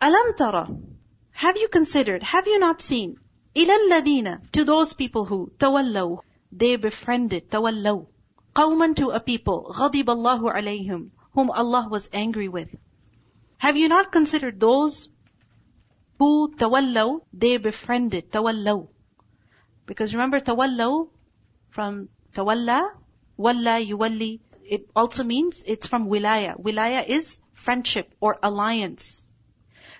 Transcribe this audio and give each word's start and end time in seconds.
Alam 0.00 0.34
tara. 0.36 0.68
Have 1.32 1.56
you 1.56 1.68
considered, 1.68 2.22
have 2.22 2.46
you 2.46 2.58
not 2.58 2.80
seen? 2.80 3.18
إِلَى 3.54 3.76
الَّذِينَ 3.90 4.52
To 4.52 4.64
those 4.64 4.92
people 4.94 5.24
who, 5.24 5.52
تَوَلَّوْا 5.58 6.20
They 6.52 6.76
befriended, 6.76 7.50
تَوَلَّوْا 7.50 8.06
قَوْمًا 8.54 8.96
to 8.96 9.10
a 9.10 9.20
people, 9.20 9.72
غَضِبَ 9.74 10.04
اللَّهُ 10.04 10.40
عَلَيْهِمْ 10.54 11.10
Whom 11.32 11.50
Allah 11.50 11.88
was 11.90 12.08
angry 12.12 12.48
with. 12.48 12.74
Have 13.58 13.76
you 13.76 13.88
not 13.88 14.12
considered 14.12 14.58
those 14.58 15.08
who 16.18 16.54
تَوَلَّوْا 16.54 17.20
They 17.32 17.58
befriended, 17.58 18.30
تَوَلَّوْا 18.30 18.88
Because 19.84 20.14
remember 20.14 20.40
تَوَلَّوْا 20.40 21.08
from 21.76 22.08
tawalla, 22.32 22.90
walla, 23.36 23.78
yuwalli. 23.78 24.40
It 24.64 24.88
also 24.96 25.24
means 25.24 25.62
it's 25.66 25.86
from 25.86 26.08
wilaya. 26.08 26.58
Wilaya 26.58 27.06
is 27.06 27.38
friendship 27.52 28.14
or 28.20 28.38
alliance. 28.42 29.28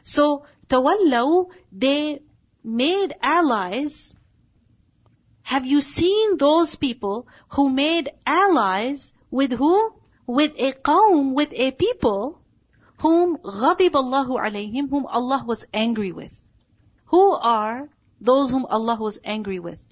So, 0.04 0.44
tawallaw, 0.68 1.50
they 1.72 2.20
made 2.62 3.14
allies. 3.22 4.14
Have 5.42 5.66
you 5.66 5.80
seen 5.80 6.38
those 6.38 6.76
people 6.76 7.28
who 7.50 7.70
made 7.70 8.10
allies 8.26 9.14
with 9.30 9.52
who? 9.52 9.94
With 10.26 10.54
a 10.58 10.72
qawm, 10.72 11.34
with 11.34 11.52
a 11.52 11.70
people 11.70 12.40
whom 12.98 13.36
غضب 13.36 13.92
الله 13.92 14.28
عليهم, 14.28 14.90
whom 14.90 15.06
Allah 15.06 15.44
was 15.46 15.66
angry 15.72 16.12
with. 16.12 16.34
Who 17.06 17.32
are 17.32 17.88
those 18.20 18.50
whom 18.50 18.66
Allah 18.66 18.96
was 18.96 19.20
angry 19.24 19.60
with? 19.60 19.82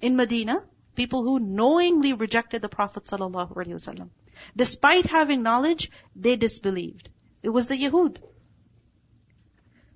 In 0.00 0.16
Medina, 0.16 0.64
people 0.96 1.22
who 1.22 1.38
knowingly 1.38 2.12
rejected 2.12 2.62
the 2.62 2.68
Prophet 2.68 3.04
ﷺ. 3.04 4.10
Despite 4.56 5.06
having 5.06 5.42
knowledge, 5.42 5.90
they 6.16 6.36
disbelieved. 6.36 7.10
It 7.42 7.50
was 7.50 7.68
the 7.68 7.76
Yahud. 7.76 8.18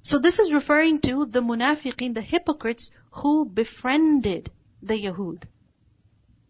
So 0.07 0.19
this 0.19 0.39
is 0.39 0.53
referring 0.53 1.01
to 1.01 1.25
the 1.25 1.41
munafiqeen, 1.41 2.13
the 2.13 2.21
hypocrites 2.21 2.91
who 3.11 3.45
befriended 3.45 4.49
the 4.81 4.93
Yahud, 4.93 5.43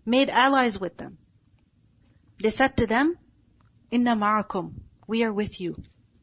made 0.06 0.30
allies 0.30 0.80
with 0.80 0.98
them. 0.98 1.18
They 2.38 2.52
said 2.52 2.78
to 2.78 2.86
them, 2.86 3.18
Inna 3.90 4.16
ma'akum, 4.16 4.74
we 5.08 5.24
are 5.24 5.34
with 5.34 5.60
you. 5.60 5.76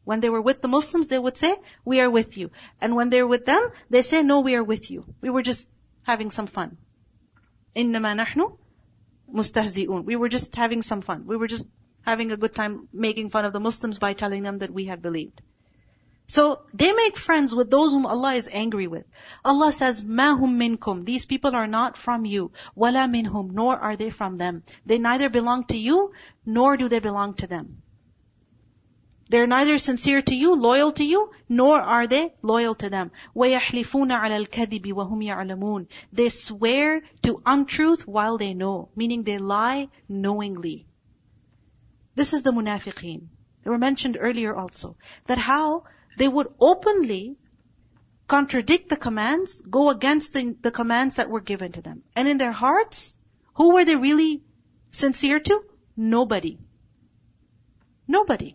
When 0.05 0.21
they 0.21 0.31
were 0.31 0.41
with 0.41 0.63
the 0.63 0.69
Muslims, 0.69 1.09
they 1.09 1.19
would 1.19 1.37
say, 1.37 1.57
we 1.85 2.01
are 2.01 2.09
with 2.09 2.39
you. 2.39 2.53
And 2.81 2.95
when 2.95 3.11
they're 3.11 3.27
with 3.27 3.47
them, 3.47 3.69
they 3.91 4.03
say, 4.03 4.23
no, 4.23 4.39
we 4.39 4.55
are 4.55 4.63
with 4.63 4.93
you. 4.93 5.05
We 5.21 5.31
were 5.31 5.43
just 5.43 5.69
having 6.05 6.31
some 6.31 6.47
fun. 6.47 6.77
Innama 7.75 8.15
nahnu 8.21 8.57
mustahzi'un. 9.41 10.05
We 10.05 10.15
were 10.15 10.29
just 10.29 10.55
having 10.55 10.83
some 10.83 11.01
fun. 11.01 11.27
We 11.27 11.37
were 11.37 11.49
just 11.49 11.67
having 12.03 12.31
a 12.31 12.37
good 12.37 12.55
time 12.55 12.89
making 12.93 13.31
fun 13.31 13.45
of 13.45 13.53
the 13.53 13.59
Muslims 13.59 13.99
by 13.99 14.13
telling 14.13 14.45
them 14.45 14.59
that 14.59 14.71
we 14.71 14.85
had 14.85 15.03
believed. 15.03 15.43
So 16.28 16.62
they 16.76 16.94
make 16.94 17.18
friends 17.18 17.56
with 17.56 17.72
those 17.72 17.92
whom 17.92 18.06
Allah 18.06 18.36
is 18.36 18.48
angry 18.52 18.86
with. 18.86 19.06
Allah 19.44 19.72
says, 19.72 20.04
"Ma 20.04 20.36
hum 20.38 20.60
minkum." 20.60 21.04
These 21.04 21.26
people 21.26 21.56
are 21.56 21.66
not 21.66 21.98
from 21.98 22.24
you. 22.24 22.52
Wala 22.76 23.08
minhum, 23.08 23.50
nor 23.52 23.78
are 23.78 23.96
they 23.96 24.12
from 24.12 24.38
them. 24.38 24.62
They 24.86 25.00
neither 25.00 25.30
belong 25.30 25.64
to 25.74 25.78
you, 25.78 26.14
nor 26.46 26.78
do 26.78 26.88
they 26.88 27.00
belong 27.00 27.34
to 27.36 27.48
them. 27.48 27.82
They're 29.30 29.48
neither 29.48 29.78
sincere 29.78 30.22
to 30.24 30.36
you, 30.36 30.56
loyal 30.56 30.92
to 30.94 31.04
you, 31.04 31.32
nor 31.48 31.80
are 31.80 32.08
they 32.08 32.34
loyal 32.42 32.74
to 32.76 32.90
them. 32.90 33.12
وَيَحْلِفُونَ 33.36 34.12
عَلَى 34.12 34.46
الْكَذِبِ 34.46 34.94
وَهُمْ 34.94 35.24
يَعْلَمُونَ 35.24 35.88
They 36.12 36.30
swear 36.30 37.02
to 37.24 37.42
untruth 37.46 38.08
while 38.08 38.40
they 38.40 38.56
know, 38.56 38.90
meaning 38.96 39.24
they 39.24 39.38
lie 39.38 39.90
knowingly. 40.08 40.88
This 42.16 42.34
is 42.34 42.42
the 42.42 42.52
munafiqeen. 42.52 43.28
They 43.64 43.70
were 43.70 43.78
mentioned 43.78 44.18
earlier 44.20 44.56
also. 44.56 44.96
That 45.28 45.38
how 45.38 45.84
they 46.17 46.29
would 46.29 46.49
openly 46.61 47.37
contradict 48.27 48.89
the 48.89 48.97
commands, 48.97 49.61
go 49.61 49.91
against 49.91 50.33
the, 50.33 50.57
the 50.61 50.71
commands 50.71 51.17
that 51.17 51.29
were 51.29 51.41
given 51.41 51.73
to 51.73 51.83
them. 51.83 52.03
And 52.17 52.29
in 52.29 52.39
their 52.39 52.53
hearts, 52.53 53.17
who 53.55 53.75
were 53.75 53.85
they 53.85 53.97
really 53.97 54.43
sincere 54.91 55.41
to? 55.41 55.65
Nobody. 55.97 56.59
Nobody. 58.09 58.55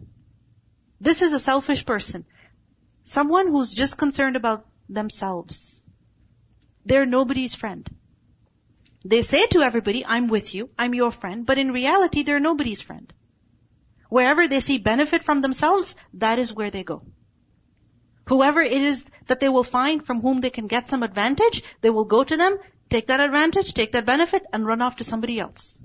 This 0.99 1.21
is 1.21 1.33
a 1.33 1.39
selfish 1.39 1.85
person. 1.85 2.25
Someone 3.03 3.47
who's 3.47 3.73
just 3.73 3.97
concerned 3.97 4.35
about 4.35 4.65
themselves. 4.89 5.85
They're 6.85 7.05
nobody's 7.05 7.55
friend. 7.55 7.89
They 9.05 9.21
say 9.21 9.45
to 9.47 9.61
everybody, 9.61 10.05
I'm 10.05 10.27
with 10.27 10.53
you, 10.53 10.69
I'm 10.77 10.93
your 10.93 11.11
friend, 11.11 11.45
but 11.45 11.57
in 11.57 11.71
reality, 11.71 12.23
they're 12.23 12.39
nobody's 12.39 12.81
friend. 12.81 13.11
Wherever 14.09 14.47
they 14.47 14.59
see 14.59 14.77
benefit 14.77 15.23
from 15.23 15.41
themselves, 15.41 15.95
that 16.15 16.39
is 16.39 16.53
where 16.53 16.71
they 16.71 16.83
go. 16.83 17.03
Whoever 18.29 18.61
it 18.61 18.71
is 18.71 19.05
that 19.25 19.39
they 19.39 19.49
will 19.49 19.63
find 19.63 20.05
from 20.05 20.21
whom 20.21 20.39
they 20.39 20.51
can 20.51 20.67
get 20.67 20.87
some 20.87 21.01
advantage, 21.01 21.63
they 21.81 21.89
will 21.89 22.05
go 22.05 22.23
to 22.23 22.37
them, 22.37 22.59
take 22.87 23.07
that 23.07 23.19
advantage, 23.19 23.73
take 23.73 23.93
that 23.93 24.05
benefit, 24.05 24.45
and 24.53 24.67
run 24.67 24.83
off 24.83 24.97
to 24.97 25.03
somebody 25.03 25.39
else. 25.39 25.81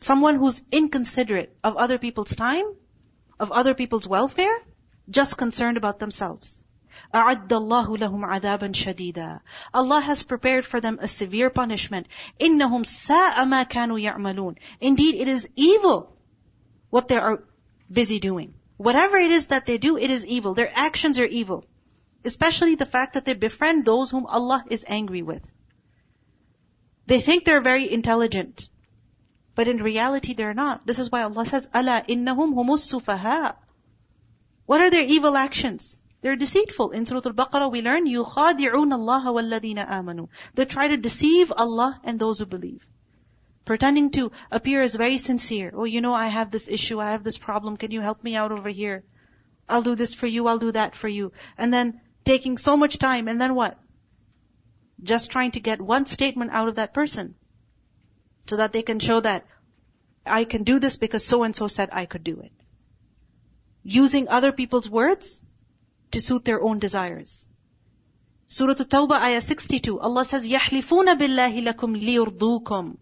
Someone 0.00 0.36
who's 0.36 0.62
inconsiderate 0.70 1.56
of 1.64 1.76
other 1.76 1.98
people's 1.98 2.36
time, 2.36 2.66
of 3.40 3.50
other 3.50 3.74
people's 3.74 4.06
welfare, 4.06 4.56
just 5.10 5.36
concerned 5.36 5.76
about 5.76 5.98
themselves. 5.98 6.62
اللَّهُ 7.12 7.98
لَهُمْ 7.98 8.24
عَذَابًا 8.24 8.70
شَدِيدًا 8.70 9.40
Allah 9.74 10.00
has 10.00 10.22
prepared 10.22 10.64
for 10.64 10.80
them 10.80 11.00
a 11.02 11.08
severe 11.08 11.50
punishment. 11.50 12.06
إِنَّهُمْ 12.40 12.86
سَاءَ 12.86 13.64
كَانُوا 13.64 14.00
يَعْمَلُونَ 14.00 14.56
Indeed, 14.80 15.16
it 15.16 15.26
is 15.26 15.48
evil 15.56 16.16
what 16.90 17.08
they 17.08 17.16
are 17.16 17.42
busy 17.90 18.20
doing. 18.20 18.54
Whatever 18.81 19.17
it 19.17 19.31
is 19.31 19.47
that 19.47 19.65
they 19.65 19.77
do, 19.77 19.97
it 19.97 20.09
is 20.09 20.25
evil. 20.25 20.53
Their 20.53 20.71
actions 20.73 21.19
are 21.19 21.25
evil. 21.25 21.65
Especially 22.23 22.75
the 22.75 22.85
fact 22.85 23.13
that 23.13 23.25
they 23.25 23.33
befriend 23.33 23.85
those 23.85 24.11
whom 24.11 24.25
Allah 24.25 24.63
is 24.69 24.85
angry 24.87 25.21
with. 25.21 25.49
They 27.07 27.21
think 27.21 27.45
they're 27.45 27.61
very 27.61 27.91
intelligent. 27.91 28.69
But 29.55 29.67
in 29.67 29.77
reality, 29.77 30.33
they're 30.33 30.53
not. 30.53 30.85
This 30.85 30.99
is 30.99 31.11
why 31.11 31.23
Allah 31.23 31.45
says, 31.45 31.67
"Ala 31.73 32.03
innahum 32.07 32.53
humus 32.53 32.91
sufaha." 32.91 33.55
What 34.65 34.81
are 34.81 34.89
their 34.89 35.03
evil 35.03 35.37
actions? 35.37 35.99
They're 36.21 36.35
deceitful. 36.35 36.91
In 36.91 37.05
Surah 37.05 37.21
Al-Baqarah, 37.25 37.71
we 37.71 37.81
learn, 37.81 38.05
يُخَادِعُونَ 38.05 38.91
اللَّهَ 38.93 39.23
وَالَّذِينَ 39.25 39.87
آمَنُوا 39.87 40.27
They 40.55 40.65
try 40.65 40.89
to 40.89 40.97
deceive 40.97 41.53
Allah 41.55 41.99
and 42.03 42.19
those 42.19 42.39
who 42.39 42.45
believe. 42.45 42.85
Pretending 43.65 44.11
to 44.11 44.31
appear 44.49 44.81
as 44.81 44.95
very 44.95 45.17
sincere. 45.17 45.73
Oh, 45.75 45.83
you 45.83 45.99
know, 45.99 46.13
I 46.13 46.27
have 46.27 46.51
this 46.51 46.69
issue, 46.69 47.01
I 47.01 47.11
have 47.11 47.23
this 47.23 47.37
problem, 47.37 47.75
can 47.75 47.91
you 47.91 47.99
help 47.99 48.23
me 48.23 48.35
out 48.35 48.53
over 48.53 48.69
here? 48.69 49.03
I'll 49.67 49.81
do 49.81 49.95
this 49.95 50.13
for 50.13 50.25
you, 50.25 50.47
I'll 50.47 50.57
do 50.57 50.71
that 50.71 50.95
for 50.95 51.09
you. 51.09 51.33
And 51.57 51.73
then 51.73 51.99
taking 52.23 52.57
so 52.57 52.77
much 52.77 52.97
time, 52.97 53.27
and 53.27 53.41
then 53.41 53.55
what? 53.55 53.77
Just 55.03 55.31
trying 55.31 55.51
to 55.51 55.59
get 55.59 55.81
one 55.81 56.05
statement 56.05 56.51
out 56.51 56.69
of 56.69 56.75
that 56.75 56.93
person 56.93 57.35
so 58.47 58.55
that 58.55 58.71
they 58.71 58.83
can 58.83 58.99
show 58.99 59.19
that 59.19 59.45
I 60.25 60.45
can 60.45 60.63
do 60.63 60.79
this 60.79 60.95
because 60.95 61.25
so 61.25 61.43
and 61.43 61.55
so 61.55 61.67
said 61.67 61.89
I 61.91 62.05
could 62.05 62.23
do 62.23 62.39
it. 62.39 62.53
Using 63.83 64.29
other 64.29 64.53
people's 64.53 64.89
words 64.89 65.43
to 66.11 66.21
suit 66.21 66.45
their 66.45 66.61
own 66.61 66.79
desires. 66.79 67.49
Surah 68.47 68.71
At-Tawbah, 68.79 69.21
ayah 69.21 69.41
62, 69.41 69.99
Allah 69.99 70.23
says, 70.23 70.47
يَحْلِفُونَ 70.47 71.17
بِاللَّهِ 71.19 71.67
لَكُمْ 71.67 72.01
لِيُرْضُوكُمْ 72.01 72.97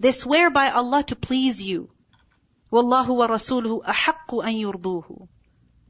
They 0.00 0.12
swear 0.12 0.50
by 0.50 0.70
Allah 0.70 1.02
to 1.04 1.16
please 1.16 1.62
you. 1.62 1.90
وَاللَّهُ 2.72 3.06
وَرَسُولُهُ 3.06 3.84
أَحَقُّ 3.84 4.28
أَن 4.28 4.54
يُرْضُوهُ 4.60 5.28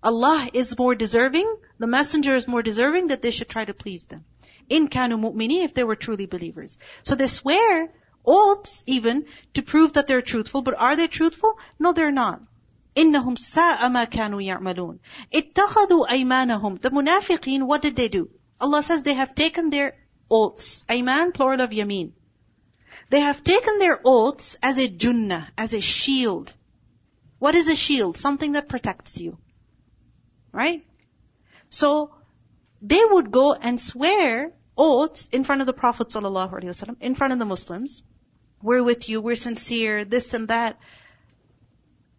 Allah 0.03 0.49
is 0.53 0.79
more 0.79 0.95
deserving, 0.95 1.57
the 1.79 1.89
messenger 1.89 2.37
is 2.37 2.47
more 2.47 2.63
deserving 2.63 3.09
that 3.09 3.21
they 3.21 3.33
should 3.33 3.49
try 3.49 3.65
to 3.65 3.75
please 3.75 4.05
them. 4.07 4.25
In 4.69 4.89
kanu 4.89 5.19
mu'minin, 5.19 5.65
if 5.65 5.75
they 5.75 5.83
were 5.83 5.97
truly 5.97 6.27
believers. 6.27 6.79
So 7.03 7.15
they 7.15 7.27
swear 7.27 7.93
oaths 8.25 8.85
even 8.87 9.27
to 9.55 9.63
prove 9.63 9.95
that 9.95 10.07
they're 10.07 10.23
truthful, 10.23 10.63
but 10.63 10.75
are 10.79 10.95
they 10.95 11.09
truthful? 11.09 11.59
No, 11.79 11.93
they're 11.93 12.13
not. 12.13 12.41
إنهم 12.97 13.37
ساء 13.37 13.89
ما 13.89 14.05
كانوا 14.05 14.43
يعملون 14.43 14.99
اتخذوا 15.35 16.11
أيمانهم 16.11 16.81
The 16.81 16.91
munafiqeen, 16.91 17.63
what 17.63 17.83
did 17.83 17.97
they 17.97 18.09
do? 18.09 18.29
Allah 18.61 18.83
says 18.83 19.03
they 19.03 19.15
have 19.15 19.35
taken 19.35 19.71
their 19.71 19.95
oaths. 20.31 20.85
Ayman, 20.89 21.33
plural 21.33 21.61
of 21.61 21.71
yameen. 21.71 22.13
They 23.10 23.20
have 23.20 23.44
taken 23.44 23.80
their 23.80 24.00
oaths 24.04 24.58
as 24.62 24.78
a 24.78 24.88
junnah, 24.88 25.48
as 25.58 25.74
a 25.74 25.82
shield. 25.82 26.54
What 27.40 27.56
is 27.56 27.68
a 27.68 27.76
shield? 27.76 28.18
Something 28.18 28.54
that 28.54 28.70
protects 28.70 29.20
you. 29.20 29.38
Right? 30.52 30.86
So, 31.70 32.16
they 32.82 33.02
would 33.04 33.32
go 33.32 33.54
and 33.54 33.80
swear 33.80 34.54
oaths 34.78 35.30
in 35.32 35.44
front 35.44 35.62
of 35.62 35.68
the 35.68 35.74
Prophet 35.74 36.08
ﷺ, 36.08 36.98
in 37.02 37.16
front 37.16 37.34
of 37.34 37.40
the 37.40 37.46
Muslims, 37.46 38.04
we're 38.62 38.84
with 38.84 39.10
you, 39.10 39.22
we're 39.22 39.36
sincere, 39.36 40.06
this 40.06 40.34
and 40.34 40.48
that. 40.48 40.80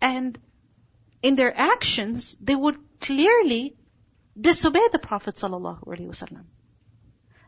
And 0.01 0.39
in 1.23 1.37
their 1.37 1.57
actions, 1.57 2.37
they 2.41 2.55
would 2.55 2.77
clearly 3.01 3.77
disobey 4.39 4.89
the 4.93 4.99
Prophet 4.99 5.37
ﷺ. 5.37 6.45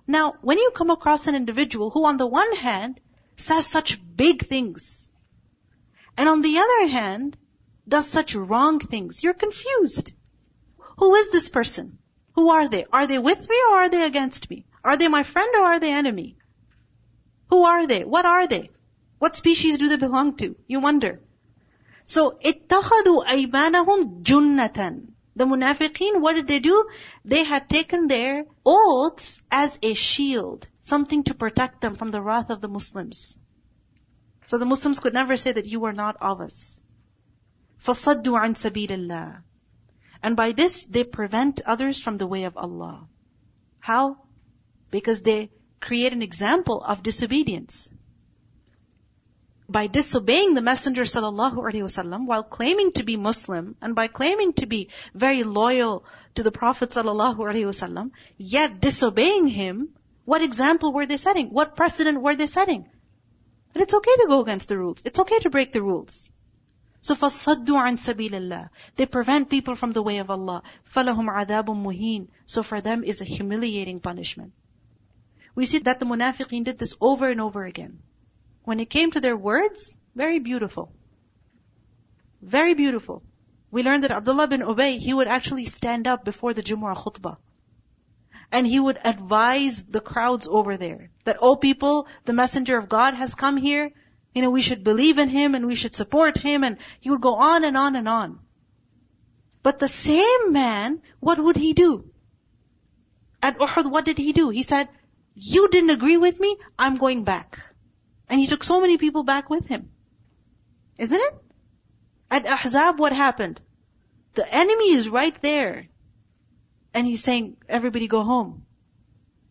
Now, 0.07 0.35
when 0.41 0.59
you 0.59 0.71
come 0.75 0.91
across 0.91 1.27
an 1.27 1.35
individual 1.35 1.91
who 1.91 2.07
on 2.07 2.17
the 2.17 2.27
one 2.27 2.57
hand 2.57 3.01
says 3.36 3.68
such 3.68 4.00
big 4.16 4.46
things, 4.46 5.10
and 6.18 6.30
on 6.30 6.42
the 6.42 6.58
other 6.60 6.88
hand 6.88 7.38
does 7.88 8.08
such 8.08 8.36
wrong 8.36 8.80
things, 8.80 9.24
you're 9.24 9.34
confused. 9.34 10.14
Who 10.98 11.16
is 11.16 11.32
this 11.32 11.50
person? 11.50 11.98
Who 12.34 12.50
are 12.50 12.68
they? 12.68 12.86
Are 12.92 13.08
they 13.08 13.18
with 13.18 13.50
me 13.50 13.56
or 13.70 13.76
are 13.78 13.90
they 13.90 14.06
against 14.06 14.50
me? 14.50 14.66
Are 14.84 14.98
they 14.98 15.08
my 15.08 15.24
friend 15.24 15.54
or 15.56 15.64
are 15.64 15.80
they 15.80 15.92
enemy? 15.92 16.38
Who 17.50 17.64
are 17.64 17.86
they? 17.86 18.04
What 18.04 18.26
are 18.26 18.48
they? 18.48 18.70
What 19.20 19.36
species 19.36 19.78
do 19.78 19.90
they 19.90 19.98
belong 19.98 20.38
to? 20.38 20.56
You 20.68 20.80
wonder. 20.80 21.22
So, 22.06 22.40
اتخذوا 22.44 23.28
أيمانهم 23.30 24.24
جنة. 24.24 25.08
The 25.36 25.46
munafiqeen, 25.46 26.20
what 26.20 26.34
did 26.34 26.48
they 26.48 26.60
do? 26.60 26.90
They 27.24 27.44
had 27.44 27.70
taken 27.70 28.08
their 28.08 28.46
oaths 28.66 29.42
as 29.50 29.80
a 29.82 29.94
shield, 29.94 30.68
something 30.86 31.24
to 31.26 31.34
protect 31.34 31.82
them 31.82 31.96
from 31.96 32.12
the 32.12 32.22
wrath 32.22 32.50
of 32.50 32.62
the 32.62 32.68
Muslims. 32.68 33.38
So 34.48 34.58
the 34.58 34.66
Muslims 34.66 35.00
could 35.00 35.14
never 35.14 35.38
say 35.38 35.52
that 35.52 35.66
you 35.66 35.86
are 35.86 35.94
not 35.94 36.18
of 36.22 36.42
us. 36.42 36.82
فَصَدُّوا 37.80 38.40
عَن 38.40 38.56
سَبِيلِ 38.56 38.90
اللَّهِ 38.90 39.42
And 40.24 40.36
by 40.36 40.52
this, 40.52 40.86
they 40.86 41.04
prevent 41.04 41.62
others 41.66 42.00
from 42.00 42.18
the 42.18 42.28
way 42.28 42.44
of 42.44 42.58
Allah. 42.58 43.08
How? 43.80 44.18
Because 44.92 45.22
they 45.22 45.52
create 45.80 46.14
an 46.14 46.22
example 46.22 46.82
of 46.82 47.02
disobedience 47.02 47.90
by 49.72 49.88
disobeying 49.88 50.54
the 50.54 50.62
Messenger 50.62 51.04
sallallahu 51.04 51.60
alaihi 51.68 51.86
wasallam 51.88 52.26
while 52.26 52.44
claiming 52.44 52.92
to 52.92 53.04
be 53.04 53.16
Muslim 53.16 53.76
and 53.82 53.96
by 53.96 54.08
claiming 54.08 54.52
to 54.54 54.66
be 54.66 54.90
very 55.14 55.44
loyal 55.44 56.04
to 56.36 56.44
the 56.44 56.52
Prophet 56.52 56.90
sallallahu 56.90 57.38
alaihi 57.38 57.70
wasallam, 57.72 58.12
yet 58.38 58.82
disobeying 58.82 59.48
him, 59.48 59.90
what 60.26 60.42
example 60.42 60.94
were 60.94 61.06
they 61.06 61.18
setting? 61.18 61.48
What 61.48 61.76
precedent 61.76 62.22
were 62.22 62.36
they 62.36 62.48
setting? 62.48 62.90
That 63.74 63.84
it's 63.84 63.94
okay 63.94 64.16
to 64.18 64.26
go 64.28 64.42
against 64.42 64.70
the 64.70 64.78
rules. 64.78 65.02
It's 65.06 65.20
okay 65.20 65.40
to 65.40 65.50
break 65.50 65.74
the 65.74 65.82
rules. 65.82 66.30
So 67.02 67.16
فَصَدُّوا 67.16 67.66
عَن 67.66 67.98
سَبِيلِ 67.98 68.30
اللَّهِ 68.30 68.70
They 68.96 69.08
prevent 69.08 69.50
people 69.50 69.76
from 69.76 69.92
the 69.92 70.04
way 70.04 70.20
of 70.20 70.30
Allah. 70.30 70.62
فَلَهُمْ 70.94 71.28
عَذَابٌ 71.30 71.66
مُهِينٌ 71.66 72.28
So 72.46 72.62
for 72.62 72.80
them 72.80 73.04
is 73.04 73.22
a 73.22 73.26
humiliating 73.26 74.00
punishment. 74.00 74.54
We 75.56 75.66
see 75.66 75.80
that 75.80 76.00
the 76.00 76.06
munafiqeen 76.06 76.64
did 76.64 76.78
this 76.78 76.96
over 77.02 77.30
and 77.30 77.42
over 77.42 77.66
again. 77.66 78.00
When 78.64 78.80
it 78.80 78.90
came 78.90 79.12
to 79.12 79.20
their 79.20 79.36
words, 79.36 79.98
very 80.16 80.40
beautiful. 80.40 80.92
Very 82.42 82.76
beautiful. 82.76 83.24
We 83.72 83.84
learned 83.84 84.04
that 84.04 84.12
Abdullah 84.12 84.48
bin 84.48 84.62
Ubay, 84.62 85.00
he 85.00 85.14
would 85.14 85.28
actually 85.28 85.66
stand 85.66 86.06
up 86.08 86.24
before 86.24 86.54
the 86.54 86.62
Jumu'ah 86.62 86.96
khutbah. 86.96 87.38
And 88.53 88.67
he 88.67 88.79
would 88.79 88.99
advise 89.05 89.83
the 89.83 90.01
crowds 90.01 90.47
over 90.49 90.77
there 90.77 91.11
that, 91.25 91.39
oh 91.41 91.57
people, 91.57 92.07
the 92.25 92.33
messenger 92.33 92.79
of 92.79 92.89
God 92.89 93.15
has 93.15 93.35
come 93.35 93.57
here. 93.57 93.91
You 94.35 94.43
know, 94.43 94.51
we 94.51 94.63
should 94.63 94.85
believe 94.85 95.19
in 95.19 95.29
him 95.29 95.55
and 95.55 95.67
we 95.67 95.75
should 95.75 95.95
support 95.95 96.39
him 96.39 96.63
and 96.63 96.79
he 97.01 97.11
would 97.11 97.21
go 97.21 97.35
on 97.37 97.65
and 97.65 97.77
on 97.77 97.97
and 97.97 98.09
on. 98.09 98.39
But 99.63 99.79
the 99.79 99.89
same 99.89 100.53
man, 100.53 101.03
what 101.21 101.43
would 101.43 101.57
he 101.57 101.73
do? 101.73 102.11
At 103.43 103.59
Uhud, 103.59 103.91
what 103.91 104.05
did 104.05 104.19
he 104.19 104.33
do? 104.33 104.51
He 104.51 104.63
said, 104.63 104.89
you 105.35 105.69
didn't 105.69 105.91
agree 105.91 106.17
with 106.17 106.41
me, 106.41 106.57
I'm 106.79 106.95
going 106.95 107.25
back. 107.25 107.59
And 108.29 108.41
he 108.41 108.47
took 108.47 108.65
so 108.65 108.81
many 108.81 108.97
people 108.97 109.23
back 109.23 109.51
with 109.51 109.67
him. 109.67 109.91
Isn't 110.99 111.21
it? 111.21 111.35
At 112.31 112.47
Ahzab, 112.47 112.99
what 112.99 113.13
happened? 113.13 113.61
The 114.35 114.53
enemy 114.53 114.93
is 114.93 115.09
right 115.09 115.41
there. 115.43 115.89
And 116.97 117.07
he's 117.07 117.23
saying, 117.23 117.59
everybody 117.69 118.07
go 118.09 118.23
home. 118.23 118.65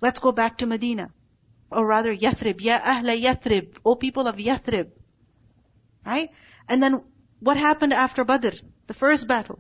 Let's 0.02 0.20
go 0.20 0.32
back 0.32 0.58
to 0.60 0.66
Medina. 0.66 1.12
Or 1.72 1.86
rather, 1.86 2.14
Yathrib. 2.14 2.60
Ya 2.60 2.80
Ahla 2.80 3.16
Yathrib. 3.22 3.78
O 3.86 3.94
people 3.96 4.28
of 4.28 4.38
Yathrib. 4.38 4.88
Right? 6.04 6.32
And 6.68 6.82
then 6.82 7.04
what 7.40 7.58
happened 7.58 7.94
after 7.94 8.24
Badr? 8.24 8.56
The 8.88 8.96
first 8.96 9.28
battle. 9.28 9.60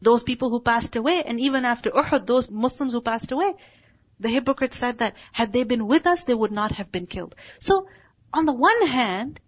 Those 0.00 0.22
people 0.22 0.50
who 0.50 0.60
passed 0.60 0.94
away, 0.94 1.24
and 1.24 1.40
even 1.40 1.64
after 1.64 1.90
Uhud, 1.90 2.24
those 2.24 2.48
Muslims 2.48 2.92
who 2.92 3.00
passed 3.00 3.32
away, 3.32 3.52
the 4.20 4.28
hypocrites 4.28 4.76
said 4.76 4.98
that 4.98 5.16
had 5.32 5.52
they 5.52 5.64
been 5.64 5.88
with 5.88 6.06
us, 6.06 6.22
they 6.22 6.34
would 6.34 6.52
not 6.52 6.70
have 6.70 6.92
been 6.92 7.06
killed. 7.06 7.34
So 7.58 7.88
on 8.32 8.46
the 8.46 8.52
one 8.52 8.86
hand, 8.86 9.40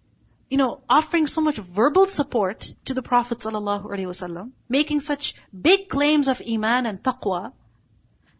you 0.49 0.57
know, 0.57 0.81
offering 0.89 1.27
so 1.27 1.39
much 1.39 1.55
verbal 1.55 2.07
support 2.07 2.73
to 2.83 2.93
the 2.93 3.01
Prophet 3.01 3.37
ﷺ, 3.37 4.51
making 4.67 4.99
such 4.99 5.35
big 5.69 5.87
claims 5.87 6.27
of 6.27 6.41
iman 6.45 6.85
and 6.85 7.01
taqwa, 7.01 7.53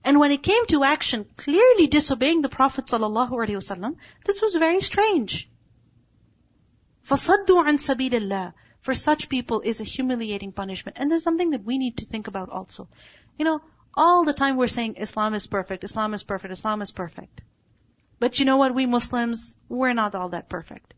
and 0.07 0.21
when 0.21 0.31
it 0.31 0.45
came 0.45 0.67
to 0.67 0.85
action, 0.85 1.27
clearly 1.37 1.89
disobeying 1.89 2.41
the 2.41 2.49
Prophet 2.49 2.85
ﷺ, 2.85 3.97
this 4.25 4.41
was 4.41 4.55
very 4.55 4.81
strange. 4.81 5.51
فَصَدُّوا 7.09 7.65
عَن 7.67 7.79
سَبِيلِ 7.79 8.11
اللَّهِ 8.11 8.53
For 8.83 8.95
such 8.95 9.29
people 9.29 9.63
is 9.63 9.81
a 9.81 9.85
humiliating 9.85 10.53
punishment. 10.53 10.97
And 11.01 11.11
there's 11.11 11.25
something 11.25 11.51
that 11.51 11.65
we 11.65 11.79
need 11.79 11.97
to 11.97 12.07
think 12.07 12.29
about 12.29 12.51
also. 12.51 12.89
You 13.37 13.45
know, 13.45 13.63
all 13.95 14.25
the 14.25 14.33
time 14.33 14.57
we're 14.57 14.69
saying 14.69 14.95
Islam 14.97 15.35
is 15.35 15.49
perfect, 15.49 15.83
Islam 15.83 16.15
is 16.15 16.23
perfect, 16.23 16.53
Islam 16.53 16.83
is 16.83 16.93
perfect. 16.93 17.41
But 18.21 18.39
you 18.39 18.45
know 18.45 18.59
what, 18.59 18.77
we 18.77 18.87
Muslims, 18.87 19.57
we're 19.69 19.93
not 19.93 20.15
all 20.15 20.29
that 20.29 20.49
perfect. 20.49 20.95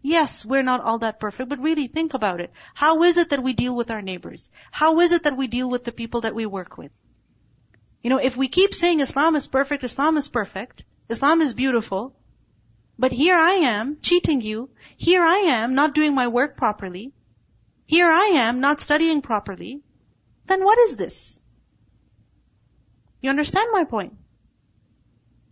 Yes, 0.00 0.44
we're 0.44 0.62
not 0.62 0.80
all 0.80 0.98
that 0.98 1.18
perfect, 1.18 1.48
but 1.48 1.58
really 1.58 1.88
think 1.88 2.14
about 2.14 2.40
it. 2.40 2.52
How 2.72 3.02
is 3.02 3.18
it 3.18 3.30
that 3.30 3.42
we 3.42 3.52
deal 3.52 3.74
with 3.74 3.90
our 3.90 4.02
neighbors? 4.02 4.50
How 4.70 5.00
is 5.00 5.10
it 5.10 5.24
that 5.24 5.36
we 5.36 5.48
deal 5.48 5.68
with 5.68 5.82
the 5.82 5.92
people 5.92 6.20
that 6.20 6.36
we 6.36 6.46
work 6.46 6.78
with? 6.78 6.92
You 8.01 8.09
know, 8.09 8.17
if 8.17 8.37
we 8.37 8.47
keep 8.47 8.73
saying 8.73 8.99
Islam 8.99 9.35
is 9.35 9.47
perfect, 9.47 9.83
Islam 9.83 10.17
is 10.17 10.29
perfect, 10.29 10.85
Islam 11.09 11.41
is 11.41 11.53
beautiful, 11.53 12.15
but 12.97 13.11
here 13.11 13.35
I 13.35 13.53
am 13.73 13.97
cheating 14.01 14.41
you, 14.41 14.69
here 14.97 15.23
I 15.23 15.37
am 15.59 15.75
not 15.75 15.95
doing 15.95 16.15
my 16.15 16.27
work 16.27 16.55
properly, 16.57 17.13
here 17.85 18.07
I 18.07 18.31
am 18.47 18.61
not 18.61 18.79
studying 18.79 19.21
properly, 19.21 19.81
then 20.45 20.63
what 20.63 20.79
is 20.79 20.95
this? 20.95 21.39
You 23.21 23.29
understand 23.29 23.69
my 23.71 23.83
point? 23.83 24.13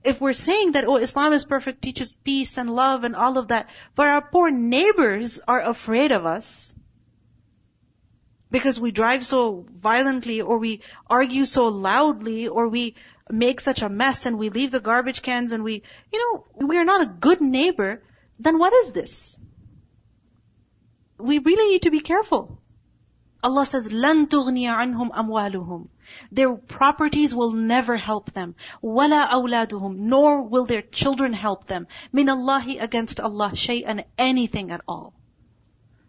if 0.08 0.22
we're 0.22 0.34
saying 0.34 0.72
that, 0.72 0.86
oh, 0.86 0.98
Islam 0.98 1.34
is 1.34 1.44
perfect, 1.44 1.82
teaches 1.82 2.16
peace 2.24 2.58
and 2.58 2.74
love 2.74 3.04
and 3.04 3.16
all 3.16 3.38
of 3.38 3.50
that, 3.50 3.68
but 3.94 4.08
our 4.08 4.22
poor 4.22 4.50
neighbors 4.50 5.42
are 5.46 5.62
afraid 5.62 6.14
of 6.14 6.26
us, 6.26 6.74
because 8.51 8.79
we 8.79 8.91
drive 8.91 9.25
so 9.25 9.67
violently, 9.75 10.41
or 10.43 10.59
we 10.59 10.83
argue 11.09 11.45
so 11.45 11.69
loudly, 11.69 12.49
or 12.49 12.69
we 12.69 12.95
make 13.31 13.61
such 13.61 13.83
a 13.83 13.89
mess 13.89 14.27
and 14.27 14.39
we 14.39 14.51
leave 14.51 14.71
the 14.71 14.81
garbage 14.81 15.23
cans 15.23 15.53
and 15.53 15.65
we, 15.65 15.83
you 16.13 16.19
know, 16.19 16.67
we 16.67 16.77
are 16.77 16.85
not 16.85 17.03
a 17.03 17.07
good 17.07 17.41
neighbor, 17.41 18.03
then 18.39 18.59
what 18.59 18.73
is 18.75 18.93
this? 18.93 19.39
We 21.19 21.39
really 21.39 21.73
need 21.73 21.83
to 21.83 21.91
be 21.91 22.01
careful. 22.01 22.59
Allah 23.43 23.65
says, 23.65 23.89
لَن 23.89 24.29
تُغْنِيَ 24.29 24.69
عَنْهُمْ 24.69 25.11
أَمْوَالُهُمْ 25.11 25.89
their 26.31 26.55
properties 26.55 27.35
will 27.35 27.53
never 27.53 27.97
help 27.97 28.33
them. 28.33 28.55
وَلَا 28.83 29.31
أَوْلَادُهُمْ 29.31 29.97
Nor 29.97 30.43
will 30.43 30.67
their 30.67 30.83
children 30.83 31.33
help 31.33 31.67
them. 31.67 31.87
مِنَ 32.13 32.27
اللَّهِ 32.27 32.83
against 32.83 33.19
Allah 33.21 33.51
شَيْئًا 33.55 34.05
anything 34.19 34.71
at 34.71 34.83
all. 34.87 35.15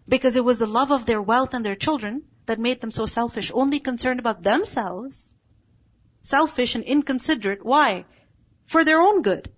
Because 0.08 0.36
it 0.36 0.44
was 0.44 0.58
the 0.58 0.68
love 0.68 0.92
of 0.92 1.06
their 1.06 1.22
wealth 1.22 1.54
and 1.54 1.66
their 1.66 1.76
children 1.76 2.24
that 2.48 2.60
made 2.60 2.82
them 2.82 2.92
so 2.92 3.06
selfish, 3.06 3.52
only 3.54 3.80
concerned 3.80 4.20
about 4.20 4.44
themselves. 4.44 5.34
Selfish 6.22 6.76
and 6.76 6.84
inconsiderate. 6.84 7.66
Why? 7.66 8.06
For 8.66 8.84
their 8.84 9.02
own 9.02 9.22
good. 9.22 9.52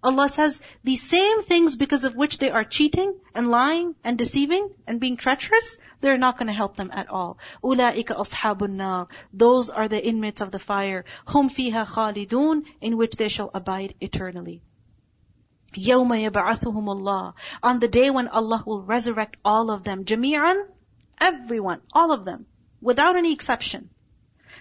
Allah 0.00 0.28
says, 0.28 0.60
the 0.84 0.94
same 0.94 1.42
things 1.42 1.74
because 1.74 2.04
of 2.04 2.14
which 2.14 2.38
they 2.38 2.50
are 2.50 2.64
cheating 2.64 3.18
and 3.34 3.50
lying 3.50 3.96
and 4.04 4.16
deceiving 4.16 4.70
and 4.86 5.00
being 5.00 5.16
treacherous, 5.16 5.76
they're 6.00 6.16
not 6.16 6.38
going 6.38 6.46
to 6.46 6.52
help 6.52 6.76
them 6.76 6.90
at 6.92 7.10
all. 7.10 7.38
أُولَٰئِكَ 7.64 8.04
أَصْحَابُ 8.04 8.58
النَّارِ 8.58 9.08
Those 9.32 9.70
are 9.70 9.88
the 9.88 10.04
inmates 10.04 10.40
of 10.40 10.52
the 10.52 10.60
fire. 10.60 11.04
هُمْ 11.26 11.50
فِيهَا 11.50 11.84
خَالِدُونَ 11.84 12.62
In 12.80 12.96
which 12.96 13.16
they 13.16 13.28
shall 13.28 13.50
abide 13.52 13.94
eternally. 14.00 14.62
يَوْمَ 15.74 16.30
يَبْعَثُهُمُ 16.30 16.86
اللَّهِ 17.00 17.34
On 17.64 17.80
the 17.80 17.88
day 17.88 18.10
when 18.10 18.28
Allah 18.28 18.62
will 18.64 18.82
resurrect 18.82 19.36
all 19.44 19.70
of 19.70 19.82
them. 19.82 20.04
جَمِيعًا 20.04 20.54
Everyone, 21.20 21.80
all 21.92 22.12
of 22.12 22.24
them. 22.24 22.46
Without 22.80 23.16
any 23.16 23.32
exception. 23.32 23.90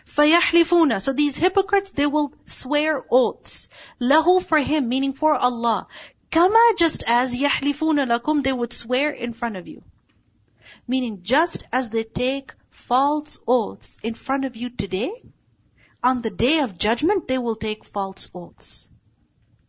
فَيَحْلِفُونَ 0.08 1.02
So 1.02 1.14
these 1.14 1.36
hypocrites, 1.36 1.92
they 1.92 2.08
will 2.08 2.34
swear 2.46 3.04
oaths. 3.12 3.68
لَهُ 4.00 4.42
for 4.42 4.58
him, 4.58 4.88
meaning 4.88 5.14
for 5.14 5.36
Allah. 5.36 5.88
كَمَا 6.32 6.78
just 6.78 7.04
as 7.06 7.34
يَحْلِفُونَ 7.34 8.20
لَكُمْ 8.20 8.44
They 8.44 8.54
would 8.54 8.74
swear 8.74 9.12
in 9.12 9.34
front 9.34 9.58
of 9.58 9.68
you. 9.68 9.84
Meaning 10.88 11.24
just 11.24 11.66
as 11.72 11.90
they 11.90 12.04
take 12.04 12.54
false 12.70 13.40
oaths 13.48 13.98
in 14.02 14.14
front 14.14 14.46
of 14.46 14.56
you 14.56 14.70
today, 14.70 15.12
on 16.04 16.22
the 16.22 16.30
day 16.30 16.60
of 16.60 16.78
judgment, 16.78 17.28
they 17.28 17.38
will 17.38 17.56
take 17.56 17.84
false 17.84 18.30
oaths. 18.34 18.90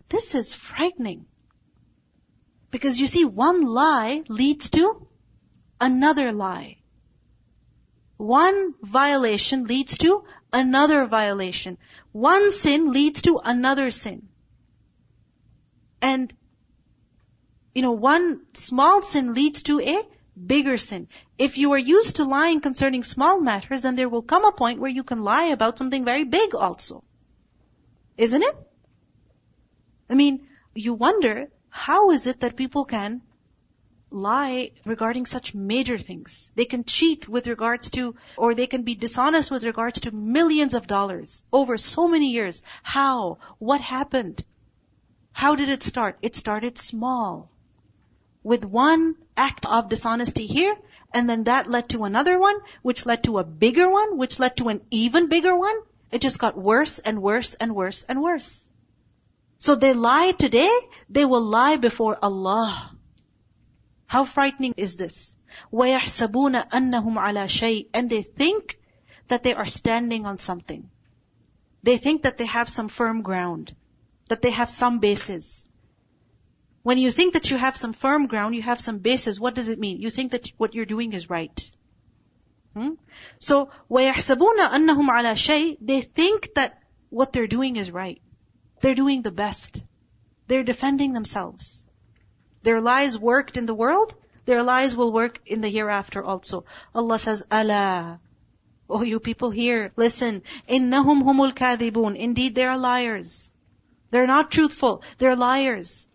This 0.09 0.35
is 0.35 0.53
frightening. 0.53 1.27
Because 2.71 3.01
you 3.01 3.07
see, 3.07 3.25
one 3.25 3.63
lie 3.63 4.23
leads 4.29 4.71
to 4.71 5.02
another 5.84 6.32
lie. 6.32 6.78
One 8.18 8.74
violation 8.82 9.66
leads 9.66 9.98
to 9.98 10.24
another 10.54 11.06
violation. 11.06 11.78
One 12.14 12.52
sin 12.52 12.92
leads 12.94 13.24
to 13.24 13.42
another 13.44 13.92
sin. 13.92 14.30
And, 16.02 16.34
you 17.76 17.82
know, 17.82 17.92
one 17.92 18.42
small 18.54 19.02
sin 19.02 19.34
leads 19.34 19.64
to 19.64 19.82
a 19.82 20.02
bigger 20.54 20.78
sin. 20.78 21.10
If 21.38 21.58
you 21.58 21.74
are 21.74 21.86
used 21.96 22.16
to 22.16 22.24
lying 22.24 22.62
concerning 22.62 23.04
small 23.04 23.42
matters, 23.42 23.82
then 23.82 23.98
there 23.98 24.10
will 24.10 24.22
come 24.22 24.46
a 24.46 24.54
point 24.54 24.80
where 24.80 24.96
you 25.00 25.04
can 25.04 25.24
lie 25.24 25.48
about 25.58 25.78
something 25.78 26.06
very 26.06 26.24
big 26.24 26.56
also. 26.56 27.04
Isn't 28.18 28.44
it? 28.44 28.56
I 30.10 30.14
mean, 30.14 30.48
you 30.76 30.94
wonder, 30.94 31.50
how 31.70 32.12
is 32.12 32.28
it 32.28 32.40
that 32.42 32.56
people 32.56 32.86
can 32.86 33.22
lie 34.14 34.72
regarding 34.86 35.26
such 35.26 35.54
major 35.54 35.98
things? 35.98 36.52
They 36.56 36.66
can 36.66 36.84
cheat 36.84 37.28
with 37.28 37.48
regards 37.48 37.90
to, 37.92 38.16
or 38.38 38.54
they 38.54 38.68
can 38.68 38.84
be 38.84 38.96
dishonest 38.96 39.52
with 39.52 39.64
regards 39.64 40.02
to 40.02 40.12
millions 40.12 40.74
of 40.74 40.88
dollars 40.88 41.46
over 41.52 41.78
so 41.78 42.08
many 42.08 42.32
years. 42.32 42.64
How? 42.84 43.40
What 43.60 43.82
happened? 43.82 44.44
How 45.32 45.56
did 45.56 45.70
it 45.70 45.84
start? 45.84 46.18
It 46.22 46.36
started 46.36 46.78
small. 46.78 47.50
With 48.44 48.64
one 48.64 49.16
act 49.36 49.66
of 49.66 49.90
dishonesty 49.90 50.46
here, 50.46 50.76
and 51.14 51.30
then 51.30 51.46
that 51.46 51.70
led 51.70 51.90
to 51.90 52.04
another 52.04 52.40
one, 52.40 52.56
which 52.82 53.06
led 53.06 53.24
to 53.24 53.40
a 53.40 53.44
bigger 53.44 53.90
one, 53.90 54.18
which 54.18 54.40
led 54.40 54.58
to 54.58 54.70
an 54.70 54.82
even 54.92 55.28
bigger 55.28 55.56
one. 55.56 55.76
It 56.12 56.22
just 56.22 56.40
got 56.40 56.58
worse 56.58 57.00
and 57.00 57.22
worse 57.22 57.56
and 57.56 57.76
worse 57.76 58.04
and 58.04 58.22
worse. 58.22 58.68
So 59.60 59.76
they 59.76 59.94
lie 59.94 60.32
today, 60.32 60.70
they 61.10 61.26
will 61.26 61.42
lie 61.42 61.78
before 61.78 62.18
Allah. 62.22 62.93
How 64.13 64.25
frightening 64.25 64.75
is 64.77 64.97
this? 64.97 65.37
وَيَحْسَبُونَ 65.73 66.71
أَنَّهُمْ 66.71 67.15
عَلَى 67.15 67.47
شَيْءٍ 67.47 67.89
And 67.93 68.09
they 68.09 68.23
think 68.23 68.79
that 69.29 69.43
they 69.43 69.55
are 69.55 69.67
standing 69.67 70.27
on 70.27 70.39
something. 70.39 70.91
They 71.83 71.99
think 71.99 72.23
that 72.23 72.39
they 72.39 72.47
have 72.47 72.69
some 72.69 72.89
firm 72.89 73.23
ground. 73.23 73.75
That 74.29 74.43
they 74.43 74.51
have 74.51 74.71
some 74.71 74.99
basis. 74.99 75.69
When 76.83 76.99
you 76.99 77.11
think 77.11 77.35
that 77.35 77.51
you 77.51 77.59
have 77.59 77.77
some 77.77 77.93
firm 77.93 78.27
ground, 78.29 78.55
you 78.55 78.63
have 78.63 78.81
some 78.81 78.99
basis, 78.99 79.39
what 79.39 79.55
does 79.55 79.69
it 79.69 79.79
mean? 79.79 80.01
You 80.01 80.11
think 80.11 80.33
that 80.33 80.51
what 80.57 80.75
you're 80.75 80.87
doing 80.87 81.13
is 81.13 81.29
right. 81.29 81.71
Hmm? 82.75 82.93
So, 83.39 83.71
وَيَحْسَبُونَ 83.91 84.59
أَنَّهُمْ 84.59 85.09
عَلَى 85.09 85.35
شَيْءٍ 85.35 85.77
They 85.81 86.01
think 86.01 86.55
that 86.55 86.79
what 87.11 87.33
they're 87.33 87.47
doing 87.47 87.77
is 87.77 87.91
right. 87.91 88.21
They're 88.81 88.95
doing 88.95 89.23
the 89.23 89.31
best. 89.31 89.83
They're 90.47 90.63
defending 90.63 91.13
themselves. 91.13 91.82
Their 92.64 92.82
lies 92.82 93.20
worked 93.20 93.58
in 93.58 93.66
the 93.66 93.74
world, 93.74 94.16
their 94.46 94.64
lies 94.64 94.96
will 94.96 95.12
work 95.12 95.40
in 95.46 95.62
the 95.62 95.70
hereafter 95.70 96.24
also. 96.24 96.66
Allah 96.94 97.20
says, 97.20 97.44
Allah. 97.50 98.20
Oh, 98.90 99.02
you 99.02 99.20
people 99.20 99.52
here, 99.52 99.92
listen. 99.96 100.44
Innahum 100.68 101.24
humul 101.24 101.54
kadhibun. 101.54 102.18
Indeed, 102.18 102.56
they 102.56 102.66
are 102.66 102.78
liars. 102.78 103.52
They're 104.12 104.28
not 104.28 104.52
truthful. 104.52 105.02
They're 105.18 105.38
liars. 105.38 106.08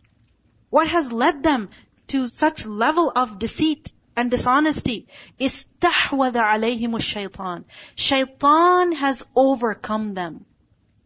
What 0.70 0.88
has 0.88 1.10
led 1.10 1.42
them 1.42 1.70
to 2.08 2.28
such 2.28 2.66
level 2.66 3.10
of 3.14 3.38
deceit 3.38 3.92
and 4.14 4.30
dishonesty? 4.30 5.08
Istahwada 5.40 6.44
alayhim 6.44 7.00
shaitan. 7.00 7.64
Shaitan 7.94 8.92
has 8.92 9.26
overcome 9.34 10.12
them. 10.12 10.44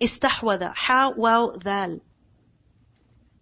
Istahwada. 0.01 0.75
Hawal 0.75 1.57
dhal. 1.63 2.01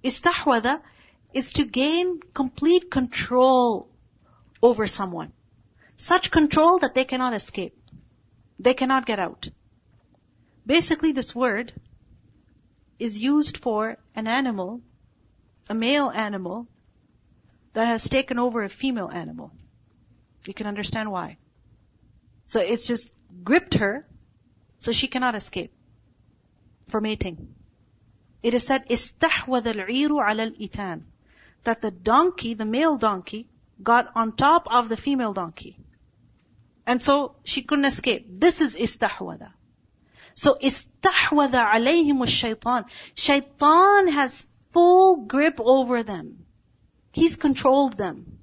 Istahwada 0.04 0.82
استحوذ 1.29 1.43
is 1.45 1.53
to 1.53 1.65
gain 1.65 2.19
complete 2.33 2.89
control 2.89 3.89
over 4.61 4.87
someone. 4.87 5.33
Such 5.97 6.31
control 6.31 6.79
that 6.79 6.93
they 6.93 7.05
cannot 7.05 7.33
escape. 7.33 7.77
They 8.59 8.73
cannot 8.73 9.05
get 9.05 9.19
out. 9.19 9.49
Basically, 10.65 11.11
this 11.11 11.35
word 11.35 11.73
is 12.99 13.17
used 13.17 13.57
for 13.57 13.97
an 14.15 14.27
animal, 14.27 14.81
a 15.69 15.75
male 15.75 16.09
animal, 16.09 16.67
that 17.73 17.87
has 17.87 18.07
taken 18.07 18.39
over 18.39 18.63
a 18.63 18.69
female 18.69 19.09
animal. 19.09 19.51
You 20.45 20.53
can 20.53 20.67
understand 20.67 21.11
why. 21.11 21.37
So 22.45 22.61
it's 22.61 22.87
just 22.87 23.11
gripped 23.43 23.73
her, 23.73 24.07
so 24.77 24.91
she 24.91 25.07
cannot 25.07 25.35
escape 25.35 25.73
for 26.87 27.01
mating. 27.01 27.55
It 28.43 28.53
is 28.53 28.65
said, 28.65 28.87
استحوذ 28.87 29.67
العير 29.67 30.09
على 30.11 30.43
الإتان. 30.43 31.01
That 31.64 31.82
the 31.82 31.90
donkey, 31.90 32.54
the 32.54 32.64
male 32.64 32.96
donkey, 32.96 33.48
got 33.82 34.10
on 34.14 34.32
top 34.32 34.66
of 34.70 34.88
the 34.88 34.96
female 34.96 35.32
donkey. 35.32 35.76
And 36.86 37.02
so 37.02 37.36
she 37.44 37.62
couldn't 37.62 37.84
escape. 37.84 38.26
This 38.28 38.60
is 38.60 38.76
istahwada. 38.76 39.52
So 40.34 40.56
istahwada 40.60 41.64
alayhim 41.72 42.18
was 42.18 42.30
shaitan. 42.30 42.84
Shaitan 43.14 44.08
has 44.08 44.46
full 44.72 45.24
grip 45.26 45.60
over 45.60 46.02
them. 46.02 46.46
He's 47.12 47.36
controlled 47.36 47.96
them. 47.96 48.38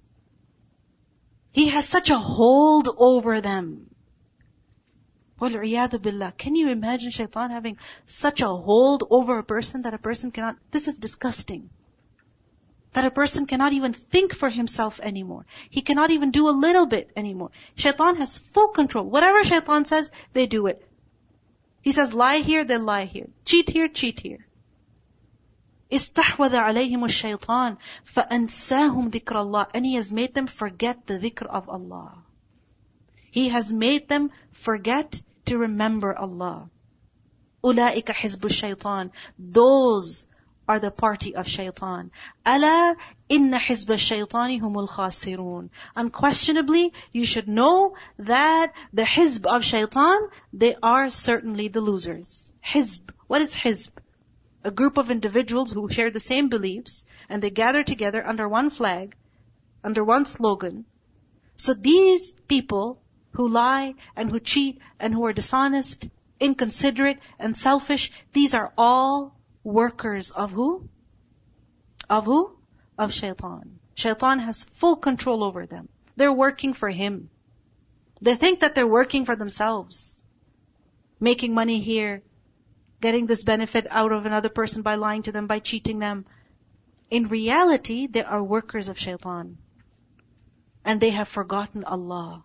He 1.51 1.69
has 1.69 1.87
such 1.87 2.09
a 2.09 2.17
hold 2.17 2.87
over 2.97 3.41
them. 3.41 3.89
billah. 5.39 6.33
Can 6.37 6.55
you 6.55 6.69
imagine 6.69 7.11
shaitan 7.11 7.51
having 7.51 7.77
such 8.05 8.41
a 8.41 8.47
hold 8.47 9.03
over 9.09 9.39
a 9.39 9.43
person 9.43 9.83
that 9.83 9.93
a 9.93 9.97
person 9.97 10.31
cannot, 10.31 10.57
this 10.71 10.87
is 10.87 10.97
disgusting 10.97 11.69
That 12.92 13.06
a 13.06 13.10
person 13.10 13.46
cannot 13.46 13.72
even 13.72 13.92
think 13.92 14.34
for 14.34 14.50
himself 14.50 15.00
anymore. 15.00 15.46
He 15.70 15.80
cannot 15.80 16.10
even 16.10 16.30
do 16.30 16.48
a 16.48 16.58
little 16.66 16.86
bit 16.86 17.10
anymore. 17.16 17.50
Shaitan 17.74 18.16
has 18.16 18.38
full 18.38 18.68
control. 18.68 19.04
Whatever 19.04 19.44
shaitan 19.44 19.86
says, 19.86 20.10
they 20.34 20.46
do 20.46 20.66
it. 20.66 20.86
He 21.80 21.92
says 21.92 22.12
lie 22.12 22.38
here, 22.38 22.64
they 22.64 22.78
lie 22.78 23.06
here. 23.06 23.28
Cheat 23.44 23.70
here, 23.70 23.88
cheat 23.88 24.20
here. 24.20 24.46
استحوذ 25.92 26.56
عليهم 26.56 27.04
الشيطان 27.04 27.76
فأنساهم 28.04 29.10
ذكر 29.10 29.36
الله 29.36 29.66
and 29.74 29.84
he 29.84 29.94
has 29.94 30.10
made 30.10 30.32
them 30.32 30.46
forget 30.46 31.06
the 31.06 31.18
dhikr 31.18 31.46
of 31.46 31.68
Allah. 31.68 32.14
He 33.30 33.50
has 33.50 33.72
made 33.72 34.08
them 34.08 34.30
forget 34.52 35.20
to 35.46 35.58
remember 35.58 36.16
Allah. 36.16 36.70
أولئك 37.64 38.10
حزب 38.10 38.46
الشيطان 38.46 39.10
Those 39.38 40.26
are 40.67 40.79
the 40.79 40.91
party 40.91 41.35
of 41.35 41.47
shaitan. 41.47 42.11
Allah 42.45 42.95
inna 43.29 43.59
hizb 43.59 43.93
shaitani 44.05 44.59
humul 44.59 44.89
khasirun. 44.89 45.69
Unquestionably, 45.95 46.93
you 47.11 47.25
should 47.25 47.47
know 47.47 47.95
that 48.19 48.73
the 48.93 49.03
hizb 49.03 49.45
of 49.45 49.63
shaitan, 49.63 50.27
they 50.51 50.75
are 50.81 51.09
certainly 51.09 51.67
the 51.69 51.81
losers. 51.81 52.51
Hizb. 52.65 53.11
What 53.27 53.41
is 53.41 53.55
hizb? 53.55 53.91
A 54.63 54.71
group 54.71 54.97
of 54.97 55.11
individuals 55.11 55.71
who 55.71 55.87
share 55.89 56.11
the 56.11 56.19
same 56.19 56.49
beliefs 56.49 57.05
and 57.29 57.41
they 57.41 57.49
gather 57.49 57.83
together 57.83 58.25
under 58.25 58.49
one 58.49 58.69
flag, 58.69 59.15
under 59.83 60.03
one 60.03 60.25
slogan. 60.25 60.85
So 61.55 61.73
these 61.73 62.35
people 62.47 62.99
who 63.31 63.47
lie 63.47 63.95
and 64.15 64.29
who 64.29 64.39
cheat 64.39 64.79
and 64.99 65.13
who 65.13 65.25
are 65.25 65.33
dishonest, 65.33 66.09
inconsiderate 66.39 67.19
and 67.39 67.55
selfish, 67.55 68.11
these 68.33 68.53
are 68.53 68.73
all 68.77 69.36
workers 69.67 70.31
of 70.31 70.51
who? 70.51 70.87
Of 72.09 72.23
who? 72.23 72.57
Of 72.97 73.11
shaitan. 73.11 73.79
Shaitan 73.95 74.39
has 74.39 74.63
full 74.63 74.95
control 74.95 75.43
over 75.43 75.65
them. 75.65 75.89
They're 76.15 76.31
working 76.33 76.73
for 76.73 76.89
him. 76.89 77.29
They 78.21 78.35
think 78.35 78.61
that 78.61 78.75
they're 78.75 78.87
working 78.87 79.25
for 79.25 79.35
themselves. 79.35 80.23
Making 81.19 81.53
money 81.53 81.81
here, 81.81 82.23
getting 83.01 83.25
this 83.25 83.43
benefit 83.43 83.85
out 83.89 84.13
of 84.13 84.25
another 84.25 84.49
person 84.49 84.83
by 84.83 84.95
lying 84.95 85.23
to 85.23 85.31
them, 85.33 85.47
by 85.47 85.59
cheating 85.59 85.99
them. 85.99 86.25
In 87.09 87.23
reality, 87.23 88.07
they 88.07 88.23
are 88.23 88.41
workers 88.41 88.87
of 88.87 88.97
shaitan. 88.97 89.57
And 90.85 91.01
they 91.01 91.09
have 91.09 91.27
forgotten 91.27 91.83
Allah. 91.83 92.43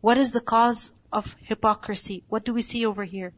What 0.00 0.18
is 0.18 0.32
the 0.32 0.40
cause 0.40 0.90
of 1.12 1.36
hypocrisy? 1.42 2.24
What 2.28 2.44
do 2.44 2.52
we 2.52 2.62
see 2.62 2.86
over 2.86 3.04
here? 3.04 3.32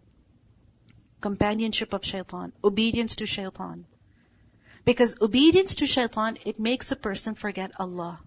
Companionship 1.20 1.92
of 1.92 2.04
shaitan. 2.04 2.52
Obedience 2.64 3.16
to 3.16 3.26
shaitan. 3.26 3.84
Because 4.84 5.16
obedience 5.20 5.76
to 5.76 5.86
shaitan, 5.86 6.38
it 6.44 6.58
makes 6.58 6.90
a 6.90 6.96
person 6.96 7.34
forget 7.34 7.72
Allah. 7.78 8.20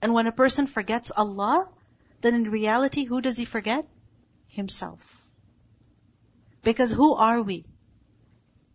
And 0.00 0.14
when 0.14 0.26
a 0.26 0.32
person 0.32 0.66
forgets 0.66 1.10
Allah, 1.16 1.68
then 2.20 2.34
in 2.34 2.50
reality, 2.50 3.04
who 3.04 3.20
does 3.20 3.36
he 3.36 3.44
forget? 3.44 3.86
Himself. 4.48 5.04
Because 6.62 6.92
who 6.92 7.14
are 7.14 7.42
we? 7.42 7.64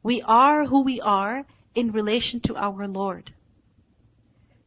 We 0.04 0.22
are 0.22 0.66
who 0.66 0.84
we 0.84 1.02
are 1.02 1.46
in 1.76 1.92
relation 1.92 2.40
to 2.42 2.56
our 2.56 2.88
Lord. 2.88 3.34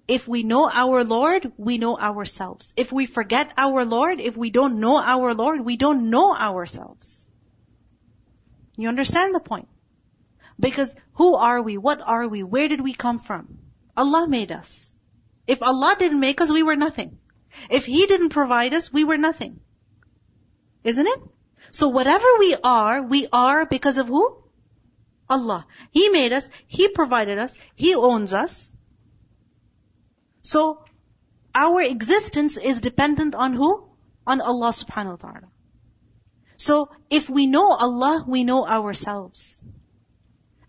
If 0.07 0.29
we 0.29 0.43
know 0.43 0.71
our 0.71 1.05
Lord, 1.05 1.53
we 1.57 1.79
know 1.79 1.99
ourselves. 1.99 2.75
If 2.77 2.93
we 2.93 3.07
forget 3.07 3.53
our 3.57 3.85
Lord, 3.85 4.21
if 4.21 4.37
we 4.37 4.51
don't 4.51 4.81
know 4.81 4.99
our 4.99 5.35
Lord, 5.35 5.61
we 5.61 5.77
don't 5.77 6.11
know 6.11 6.35
ourselves. 6.35 7.24
You 8.77 8.89
understand 8.89 9.35
the 9.35 9.41
point? 9.41 9.69
Because 10.59 10.95
who 11.15 11.35
are 11.35 11.61
we? 11.63 11.79
What 11.79 12.01
are 12.01 12.27
we? 12.29 12.43
Where 12.43 12.69
did 12.69 12.81
we 12.81 12.93
come 12.93 13.19
from? 13.19 13.59
Allah 13.97 14.27
made 14.29 14.53
us. 14.53 14.97
If 15.47 15.63
Allah 15.63 15.97
didn't 15.99 16.21
make 16.21 16.41
us, 16.41 16.51
we 16.51 16.63
were 16.63 16.77
nothing. 16.77 17.19
If 17.71 17.87
He 17.87 18.07
didn't 18.07 18.31
provide 18.31 18.75
us, 18.75 18.93
we 18.93 19.05
were 19.05 19.19
nothing. 19.19 19.61
Isn't 20.83 21.07
it? 21.07 21.21
So 21.71 21.89
whatever 21.89 22.27
we 22.39 22.57
are, 22.63 23.03
we 23.03 23.27
are 23.33 23.67
because 23.67 23.99
of 23.99 24.09
who? 24.09 24.39
Allah. 25.29 25.67
He 25.91 26.09
made 26.09 26.33
us, 26.33 26.51
He 26.67 26.89
provided 26.89 27.39
us, 27.39 27.59
He 27.75 27.95
owns 27.95 28.35
us. 28.35 28.73
So, 30.43 30.85
our 31.55 31.81
existence 31.81 32.59
is 32.59 32.81
dependent 32.81 33.35
on 33.35 33.55
who? 33.55 33.89
On 34.27 34.41
Allah 34.41 34.71
subhanahu 34.71 35.11
wa 35.11 35.17
ta'ala. 35.17 35.49
So 36.58 36.90
if 37.10 37.30
we 37.30 37.48
know 37.48 37.72
Allah, 37.72 38.24
we 38.28 38.44
know 38.44 38.68
ourselves. 38.68 39.64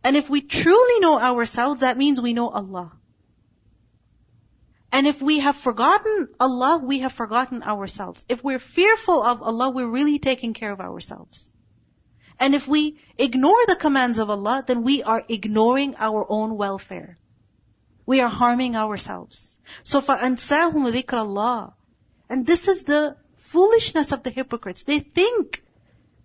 And 0.03 0.17
if 0.17 0.31
we 0.31 0.41
truly 0.41 1.01
know 1.01 1.21
ourselves, 1.21 1.81
that 1.81 1.99
means 1.99 2.21
we 2.21 2.33
know 2.33 2.49
Allah. 2.49 2.93
And 4.93 5.07
if 5.07 5.23
we 5.23 5.41
have 5.41 5.57
forgotten 5.57 6.29
Allah, 6.39 6.81
we 6.83 7.01
have 7.01 7.13
forgotten 7.13 7.63
ourselves. 7.63 8.27
If 8.29 8.43
we're 8.43 8.59
fearful 8.59 9.23
of 9.23 9.43
Allah, 9.43 9.71
we're 9.71 9.87
really 9.87 10.19
taking 10.19 10.53
care 10.53 10.73
of 10.73 10.81
ourselves. 10.81 11.53
And 12.41 12.55
if 12.55 12.67
we 12.67 12.99
ignore 13.19 13.67
the 13.67 13.77
commands 13.77 14.19
of 14.19 14.31
Allah, 14.31 14.65
then 14.67 14.83
we 14.83 15.03
are 15.03 15.23
ignoring 15.29 15.95
our 15.97 16.27
own 16.29 16.57
welfare. 16.57 17.19
We 18.07 18.21
are 18.21 18.29
harming 18.29 18.77
ourselves. 18.77 19.59
So 19.85 20.01
فَأَنْسَاهُمْ 20.01 20.91
ذِكْرَ 20.91 21.05
اللَّهِ 21.05 21.73
And 22.29 22.47
this 22.47 22.67
is 22.67 22.83
the 22.85 23.17
foolishness 23.37 24.13
of 24.13 24.23
the 24.23 24.31
hypocrites. 24.31 24.85
They 24.85 25.01
think 25.01 25.63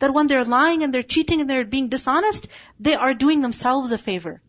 that 0.01 0.13
when 0.13 0.27
they're 0.27 0.45
lying 0.45 0.83
and 0.83 0.93
they're 0.93 1.03
cheating 1.15 1.41
and 1.41 1.49
they're 1.49 1.65
being 1.65 1.89
dishonest, 1.89 2.49
they 2.81 2.95
are 2.95 3.15
doing 3.15 3.41
themselves 3.43 3.93
a 3.93 3.99
favor 3.99 4.43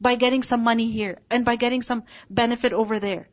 by 0.00 0.14
getting 0.14 0.42
some 0.42 0.62
money 0.62 0.90
here 0.90 1.18
and 1.30 1.44
by 1.44 1.56
getting 1.56 1.82
some 1.82 2.04
benefit 2.30 2.72
over 2.72 3.00
there. 3.00 3.28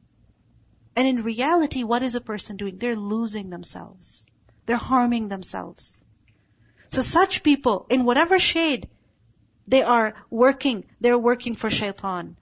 And 0.96 1.08
in 1.08 1.24
reality, 1.24 1.84
what 1.84 2.02
is 2.02 2.16
a 2.16 2.22
person 2.22 2.58
doing? 2.58 2.78
They're 2.78 2.96
losing 2.96 3.50
themselves. 3.50 4.26
They're 4.66 4.78
harming 4.78 5.28
themselves. 5.28 6.02
So 6.90 7.02
such 7.02 7.44
people, 7.44 7.86
in 7.90 8.06
whatever 8.06 8.40
shade, 8.40 8.90
they 9.68 9.84
are 9.84 10.16
working, 10.30 10.86
they're 11.00 11.18
working 11.18 11.56
for 11.56 11.70
shaitan. 11.70 12.38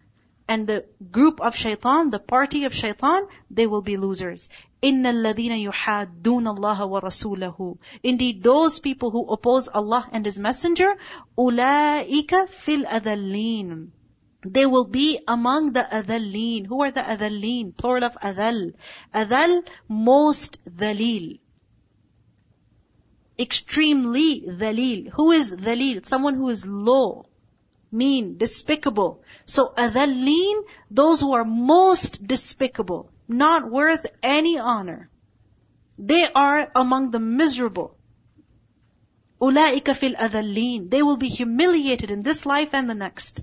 And 0.47 0.67
the 0.67 0.85
group 1.11 1.41
of 1.41 1.55
shaitan, 1.55 2.11
the 2.11 2.19
party 2.19 2.65
of 2.65 2.73
shaitan, 2.73 3.27
they 3.49 3.65
will 3.65 3.81
be 3.81 3.97
losers. 3.97 4.49
إِنَّ 4.84 5.06
الَّذِينَ 5.06 5.52
يُحَادُّونَ 5.70 6.48
اللَّهَ 6.48 6.80
وَرَسُولَهُ 6.86 7.78
Indeed, 8.02 8.42
those 8.42 8.80
people 8.80 9.10
who 9.10 9.26
oppose 9.26 9.68
Allah 9.68 10.08
and 10.10 10.24
His 10.24 10.38
Messenger, 10.40 10.96
أُولَٰئِكَ 11.38 12.30
فِي 12.48 12.84
الْأَذَلِّينَ 12.84 13.88
They 14.46 14.64
will 14.64 14.86
be 14.86 15.18
among 15.28 15.72
the 15.72 15.82
adhalleen. 15.82 16.66
Who 16.66 16.82
are 16.82 16.90
the 16.90 17.02
adhalleen? 17.02 17.76
Plural 17.76 18.04
of 18.04 18.16
adhal. 18.22 18.72
Adhal, 19.12 19.68
most 19.86 20.58
dhalil. 20.64 21.38
Extremely 23.38 24.40
dhalil. 24.40 25.10
Who 25.10 25.32
is 25.32 25.52
dhalil? 25.52 26.06
Someone 26.06 26.36
who 26.36 26.48
is 26.48 26.66
low, 26.66 27.26
mean, 27.94 28.36
despicable. 28.36 29.22
So 29.44 29.72
adhalleen, 29.76 30.62
those 30.90 31.20
who 31.20 31.32
are 31.32 31.44
most 31.44 32.26
despicable 32.26 33.10
not 33.30 33.70
worth 33.70 34.06
any 34.22 34.58
honor. 34.58 35.08
They 35.98 36.26
are 36.32 36.70
among 36.74 37.10
the 37.10 37.20
miserable. 37.20 37.96
أُولَٰئِكَ 39.40 39.84
فِي 39.84 40.16
الْأَذَلِّينَ 40.16 40.90
They 40.90 41.02
will 41.02 41.16
be 41.16 41.28
humiliated 41.28 42.10
in 42.10 42.22
this 42.22 42.44
life 42.44 42.70
and 42.74 42.90
the 42.90 42.94
next. 42.94 43.42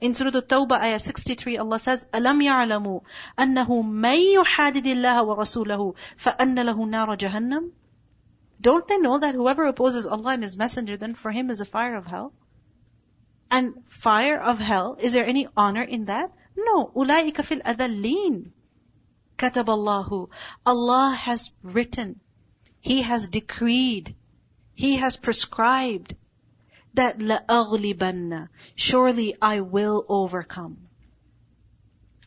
In 0.00 0.14
Surah 0.14 0.38
At-Tawbah, 0.38 0.80
ayah 0.80 0.98
63, 0.98 1.58
Allah 1.58 1.78
says, 1.78 2.06
أَلَمْ 2.12 2.42
يَعْلَمُوا 2.42 3.02
أَنَّهُ 3.38 3.68
مَن 3.68 4.18
يُحَادِدِ 4.36 4.84
اللَّهَ 4.84 5.24
وَرَسُولَهُ 5.24 5.94
فَأَنَّ 6.16 6.56
لَهُ 6.56 6.76
نَارَ 6.76 7.16
جَهَنَّمَ 7.16 7.70
Don't 8.60 8.88
they 8.88 8.98
know 8.98 9.18
that 9.18 9.34
whoever 9.34 9.64
opposes 9.66 10.06
Allah 10.06 10.32
and 10.32 10.42
His 10.42 10.56
Messenger, 10.56 10.96
then 10.96 11.14
for 11.14 11.30
him 11.30 11.50
is 11.50 11.60
a 11.60 11.66
fire 11.66 11.96
of 11.96 12.06
hell? 12.06 12.32
And 13.54 13.84
fire 13.86 14.38
of 14.38 14.58
hell, 14.58 14.96
is 15.00 15.12
there 15.12 15.26
any 15.26 15.48
honor 15.56 15.82
in 15.82 16.06
that? 16.06 16.32
No. 16.56 16.92
أُولَٰئِكَ 16.94 17.34
فِي 17.34 17.62
الْأَذَلِّينَ 17.62 18.50
كتب 19.38 19.64
الله. 19.64 20.28
Allah 20.66 21.16
has 21.18 21.50
written. 21.62 22.20
He 22.80 23.02
has 23.02 23.28
decreed. 23.28 24.14
He 24.74 24.96
has 24.96 25.16
prescribed 25.16 26.14
that 26.94 27.18
لَأَغْلِبَنَّ 27.18 28.48
Surely 28.74 29.36
I 29.40 29.60
will 29.60 30.04
overcome. 30.08 30.88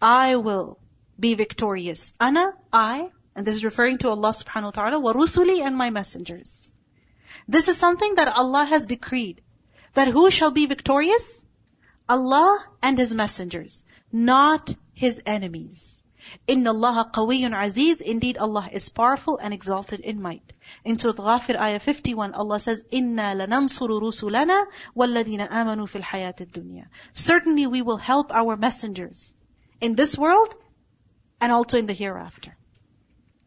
I 0.02 0.36
will 0.36 0.80
be 1.20 1.36
victorious. 1.36 2.14
Ana, 2.20 2.54
I, 2.72 3.10
and 3.36 3.46
this 3.46 3.56
is 3.56 3.64
referring 3.64 4.00
to 4.00 4.10
Allah 4.10 4.32
subhanahu 4.32 4.64
wa 4.64 4.72
ta'ala, 4.72 5.02
وَرُسُلِي 5.02 5.62
and 5.62 5.78
my 5.78 5.90
messengers. 5.90 6.72
This 7.48 7.68
is 7.68 7.78
something 7.78 8.16
that 8.16 8.36
Allah 8.36 8.66
has 8.66 8.86
decreed. 8.86 9.42
That 9.95 10.09
who 10.09 10.31
shall 10.31 10.51
be 10.51 10.67
victorious? 10.67 11.45
Allah 12.09 12.65
and 12.83 12.99
His 12.99 13.15
messengers, 13.15 13.85
not 14.13 14.75
His 14.95 15.21
enemies. 15.27 16.03
Inna 16.47 16.73
Allah 16.73 17.11
qawiyyun 17.13 17.55
aziz. 17.55 18.01
Indeed, 18.01 18.39
Allah 18.39 18.69
is 18.73 18.89
powerful 18.89 19.39
and 19.39 19.55
exalted 19.55 20.01
in 20.01 20.21
might. 20.21 20.53
In 20.85 20.99
Surah 20.99 21.15
Ghafir, 21.15 21.57
ayah 21.57 21.79
51, 21.79 22.35
Allah 22.35 22.61
says, 22.61 22.85
Inna 22.91 23.35
lanansuru 23.35 24.01
rusulana 24.03 24.65
walladina 24.97 25.49
amanu 25.49 25.89
fil 25.89 26.03
hayat 26.03 26.47
dunya. 26.51 26.87
Certainly 27.13 27.67
we 27.67 27.83
will 27.83 27.97
help 27.97 28.33
our 28.33 28.57
messengers 28.57 29.35
in 29.81 29.95
this 29.95 30.19
world 30.19 30.55
and 31.41 31.53
also 31.53 31.79
in 31.79 31.87
the 31.87 31.95
hereafter. 31.95 32.57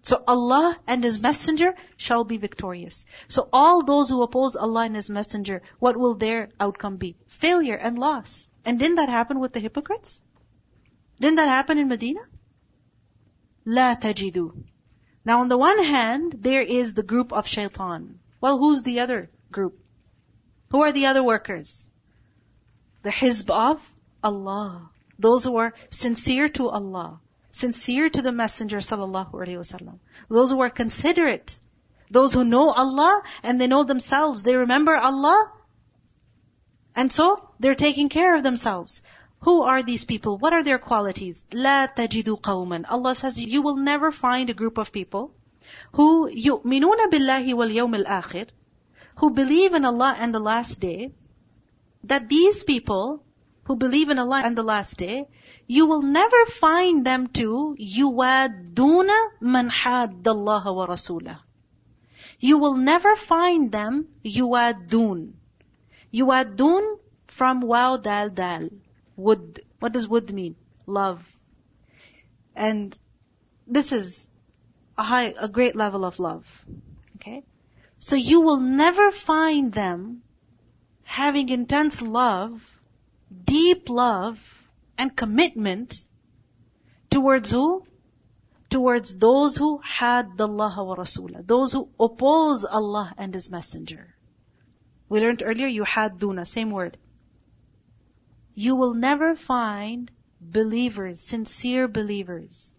So 0.04 0.24
Allah 0.28 0.78
and 0.88 1.04
His 1.04 1.22
Messenger 1.22 1.76
shall 1.96 2.24
be 2.24 2.38
victorious. 2.38 3.06
So 3.28 3.48
all 3.54 3.84
those 3.84 4.10
who 4.10 4.24
oppose 4.24 4.56
Allah 4.56 4.86
and 4.86 4.96
His 4.96 5.10
Messenger, 5.10 5.62
what 5.80 5.96
will 5.96 6.16
their 6.16 6.50
outcome 6.60 6.98
be? 6.98 7.16
Failure 7.28 7.76
and 7.76 8.00
loss. 8.00 8.50
And 8.66 8.80
didn't 8.80 8.96
that 8.96 9.10
happen 9.10 9.40
with 9.40 9.54
the 9.54 9.60
hypocrites? 9.60 10.22
Didn't 11.20 11.38
that 11.38 11.50
happen 11.50 11.78
in 11.78 11.88
Medina? 11.88 12.22
لا 13.66 14.02
tajidu. 14.02 14.64
Now 15.24 15.42
on 15.42 15.50
the 15.50 15.58
one 15.58 15.84
hand, 15.84 16.38
there 16.40 16.62
is 16.64 16.96
the 16.96 17.04
group 17.04 17.32
of 17.32 17.48
shaitan. 17.48 18.20
Well, 18.40 18.58
who's 18.58 18.82
the 18.82 19.02
other 19.02 19.30
group? 19.52 19.78
Who 20.72 20.82
are 20.82 20.92
the 20.92 21.06
other 21.06 21.24
workers? 21.24 21.92
The 23.04 23.12
hizb 23.12 23.52
of 23.52 23.88
Allah. 24.24 24.90
Those 25.20 25.44
who 25.44 25.58
are 25.58 25.74
sincere 25.92 26.50
to 26.50 26.70
Allah 26.70 27.21
sincere 27.52 28.10
to 28.10 28.22
the 28.22 28.32
Messenger 28.32 28.78
sallallahu 28.78 29.34
alaihi 29.34 29.58
wasallam. 29.58 30.00
Those 30.30 30.52
who 30.52 30.62
are 30.62 30.70
considerate, 30.70 31.58
those 32.10 32.34
who 32.34 32.44
know 32.44 32.72
Allah 32.72 33.22
and 33.44 33.60
they 33.60 33.68
know 33.68 33.84
themselves, 33.84 34.44
they 34.44 34.56
remember 34.56 34.96
Allah, 34.96 35.52
and 36.96 37.12
so 37.12 37.50
they're 37.60 37.76
taking 37.76 38.10
care 38.10 38.36
of 38.36 38.44
themselves. 38.44 39.02
Who 39.42 39.64
are 39.64 39.82
these 39.82 40.06
people? 40.06 40.38
What 40.38 40.54
are 40.54 40.64
their 40.64 40.78
qualities? 40.78 41.46
لا 41.52 41.96
تجدوا 41.96 42.42
قوما. 42.42 42.86
Allah 42.90 43.16
says 43.16 43.44
you 43.44 43.62
will 43.62 43.78
never 43.78 44.12
find 44.12 44.50
a 44.50 44.54
group 44.54 44.78
of 44.78 44.92
people 44.92 45.34
who 45.94 46.30
yu'minuna 46.30 47.10
billahi 47.10 47.54
wal 47.54 47.70
yomil 47.70 48.06
akhir, 48.06 48.48
who 49.16 49.32
believe 49.32 49.74
in 49.74 49.86
Allah 49.86 50.16
and 50.18 50.34
the 50.34 50.40
last 50.40 50.80
day, 50.80 51.12
that 52.04 52.30
these 52.30 52.64
people 52.64 53.24
who 53.71 53.77
believe 53.77 54.11
in 54.11 54.19
Allah 54.19 54.43
and 54.45 54.57
the 54.57 54.63
last 54.63 54.97
day 54.97 55.29
you 55.67 55.87
will 55.87 56.03
never 56.03 56.45
find 56.47 57.05
them 57.05 57.27
to 57.29 57.77
يوادون 57.79 59.09
من 59.41 59.71
حاد 59.71 60.29
الله 60.29 60.67
ورسوله 60.67 61.39
you 62.41 62.59
will 62.59 62.77
never 62.77 63.17
find 63.17 63.73
them 63.73 64.09
يوادون 64.25 65.33
يوادون 66.13 66.99
from 67.27 67.61
wow 67.61 67.97
dal 67.97 68.31
dal 68.31 68.69
would. 69.17 69.61
What 69.81 69.93
does 69.93 70.09
would 70.09 70.33
mean? 70.33 70.57
Love. 70.87 71.21
And 72.55 72.97
this 73.67 73.93
is 73.93 74.29
a 74.97 75.03
high, 75.03 75.35
a 75.39 75.49
great 75.49 75.77
level 75.77 76.05
of 76.05 76.19
love. 76.19 76.65
Okay? 77.17 77.45
So 77.99 78.17
you 78.17 78.41
will 78.43 78.61
never 78.61 79.11
find 79.11 79.73
them 79.73 80.23
having 81.03 81.49
intense 81.49 82.01
love, 82.03 82.63
deep 83.46 83.90
love, 83.90 84.40
and 84.98 85.16
commitment 85.16 86.06
towards 87.10 87.52
who? 87.52 87.86
Towards 88.70 89.16
those 89.16 89.58
who 89.58 89.80
had 89.84 90.38
the 90.38 90.48
Allah 90.48 90.84
wa 90.84 90.96
Rasulah. 90.96 91.46
Those 91.46 91.74
who 91.74 91.90
oppose 92.00 92.64
Allah 92.66 93.14
and 93.18 93.34
His 93.34 93.52
Messenger. 93.52 94.16
We 95.10 95.20
learned 95.20 95.44
earlier, 95.46 95.68
you 95.68 95.84
had 95.84 96.20
duna, 96.20 96.48
same 96.48 96.72
word 96.72 96.98
you 98.56 98.76
will 98.76 98.94
never 98.94 99.36
find 99.36 100.12
believers, 100.40 101.22
sincere 101.22 101.88
believers, 101.88 102.78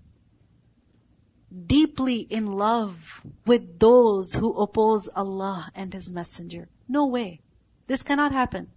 deeply 1.66 2.16
in 2.18 2.46
love 2.46 3.22
with 3.46 3.78
those 3.78 4.34
who 4.34 4.52
oppose 4.54 5.08
Allah 5.14 5.70
and 5.74 5.92
His 5.92 6.10
Messenger. 6.10 6.68
No 6.88 7.06
way. 7.06 7.40
This 7.86 8.02
cannot 8.02 8.32
happen. 8.32 8.68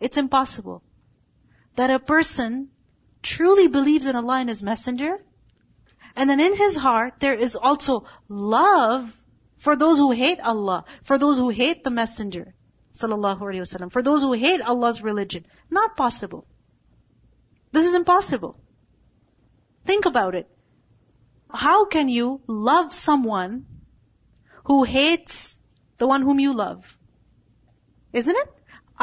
It's 0.00 0.16
impossible. 0.16 0.82
That 1.78 1.90
a 1.90 1.98
person 2.00 2.70
truly 3.22 3.68
believes 3.68 4.06
in 4.06 4.16
Allah 4.16 4.40
and 4.40 4.48
His 4.48 4.62
Messenger, 4.62 5.18
and 6.16 6.28
then 6.28 6.40
in 6.40 6.56
his 6.56 6.76
heart 6.76 7.20
there 7.20 7.34
is 7.34 7.54
also 7.54 8.04
love 8.28 9.16
for 9.56 9.76
those 9.76 9.98
who 9.98 10.10
hate 10.10 10.40
Allah, 10.40 10.84
for 11.04 11.18
those 11.18 11.38
who 11.38 11.48
hate 11.48 11.84
the 11.84 11.92
Messenger, 11.98 12.54
sallallahu 12.92 13.44
alaihi 13.48 13.62
wasallam. 13.64 13.92
For 13.92 14.02
those 14.02 14.22
who 14.22 14.32
hate 14.32 14.60
Allah's 14.60 15.00
religion, 15.02 15.46
not 15.70 15.96
possible. 15.96 16.46
This 17.70 17.86
is 17.86 17.94
impossible. 17.94 18.58
Think 19.84 20.06
about 20.06 20.34
it. 20.34 20.48
how 21.64 21.76
can 21.92 22.08
you 22.14 22.40
love 22.46 22.88
someone 22.94 23.52
who 24.64 24.78
hates 24.94 25.60
the 25.98 26.08
one 26.08 26.22
whom 26.22 26.40
you 26.40 26.54
love? 26.54 26.96
Isn't 28.22 28.42
it? 28.42 28.50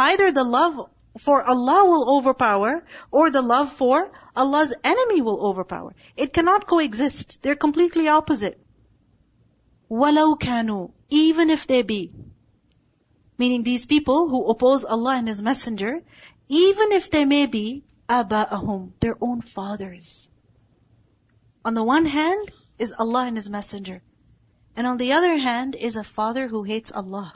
Either 0.08 0.28
the 0.32 0.44
love 0.58 0.84
for 1.19 1.43
Allah 1.43 1.85
will 1.87 2.17
overpower 2.17 2.85
or 3.11 3.31
the 3.31 3.43
love 3.43 3.71
for 3.73 4.11
Allah's 4.37 4.73
enemy 4.85 5.21
will 5.21 5.41
overpower. 5.41 5.95
It 6.17 6.33
cannot 6.33 6.67
coexist. 6.67 7.43
They're 7.43 7.57
completely 7.57 8.09
opposite. 8.09 8.61
وَلَوْ 9.91 10.39
كَانُوا 10.39 10.93
Even 11.09 11.51
if 11.51 11.67
they 11.67 11.83
be. 11.83 12.13
Meaning 13.39 13.63
these 13.63 13.87
people 13.87 14.29
who 14.29 14.47
oppose 14.47 14.85
Allah 14.85 15.17
and 15.17 15.27
His 15.27 15.43
Messenger, 15.43 16.03
even 16.49 16.93
if 16.93 17.11
they 17.11 17.25
may 17.25 17.47
be 17.47 17.85
aba'ahum, 18.09 18.93
their 19.01 19.17
own 19.21 19.41
fathers. 19.41 20.29
On 21.65 21.75
the 21.75 21.83
one 21.83 22.07
hand 22.07 22.53
is 22.79 22.95
Allah 22.99 23.27
and 23.27 23.37
His 23.37 23.51
Messenger. 23.51 24.03
And 24.77 24.87
on 24.87 24.97
the 24.97 25.13
other 25.13 25.37
hand 25.37 25.75
is 25.75 25.97
a 25.97 26.05
father 26.05 26.47
who 26.47 26.63
hates 26.63 26.93
Allah. 26.93 27.35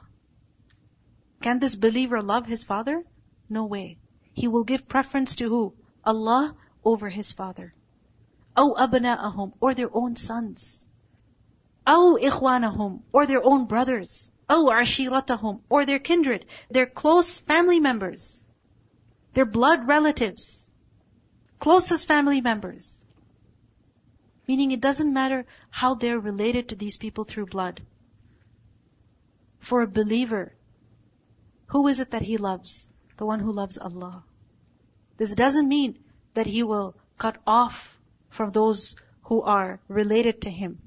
Can 1.40 1.58
this 1.58 1.74
believer 1.74 2.22
love 2.22 2.46
his 2.46 2.64
father? 2.64 3.04
No 3.48 3.64
way. 3.64 3.98
He 4.32 4.48
will 4.48 4.64
give 4.64 4.88
preference 4.88 5.36
to 5.36 5.48
who? 5.48 5.74
Allah 6.04 6.56
over 6.84 7.08
his 7.08 7.32
father. 7.32 7.72
أو 8.56 8.76
أبناءهم 8.76 9.52
or 9.60 9.74
their 9.74 9.94
own 9.94 10.16
sons. 10.16 10.84
أو 11.86 12.18
إخوانهم 12.18 13.00
or 13.12 13.26
their 13.26 13.44
own 13.44 13.66
brothers. 13.66 14.32
أو 14.50 14.70
عشيرتهم 14.70 15.60
or 15.68 15.86
their 15.86 15.98
kindred, 15.98 16.46
their 16.70 16.86
close 16.86 17.38
family 17.38 17.80
members. 17.80 18.44
Their 19.34 19.46
blood 19.46 19.86
relatives. 19.86 20.70
Closest 21.58 22.06
family 22.06 22.40
members. 22.40 23.04
Meaning 24.46 24.72
it 24.72 24.80
doesn't 24.80 25.12
matter 25.12 25.46
how 25.70 25.94
they're 25.94 26.18
related 26.18 26.68
to 26.68 26.74
these 26.74 26.96
people 26.96 27.24
through 27.24 27.46
blood. 27.46 27.80
For 29.60 29.80
a 29.82 29.86
believer, 29.86 30.52
who 31.66 31.88
is 31.88 32.00
it 32.00 32.10
that 32.10 32.22
he 32.22 32.36
loves? 32.36 32.88
The 33.19 33.25
one 33.25 33.41
who 33.41 33.51
loves 33.51 33.77
Allah. 33.77 34.23
This 35.17 35.33
doesn't 35.35 35.67
mean 35.67 35.99
that 36.35 36.47
he 36.47 36.63
will 36.63 36.95
cut 37.17 37.35
off 37.45 37.99
from 38.29 38.51
those 38.51 38.95
who 39.23 39.41
are 39.41 39.81
related 39.89 40.43
to 40.43 40.49
him. 40.49 40.79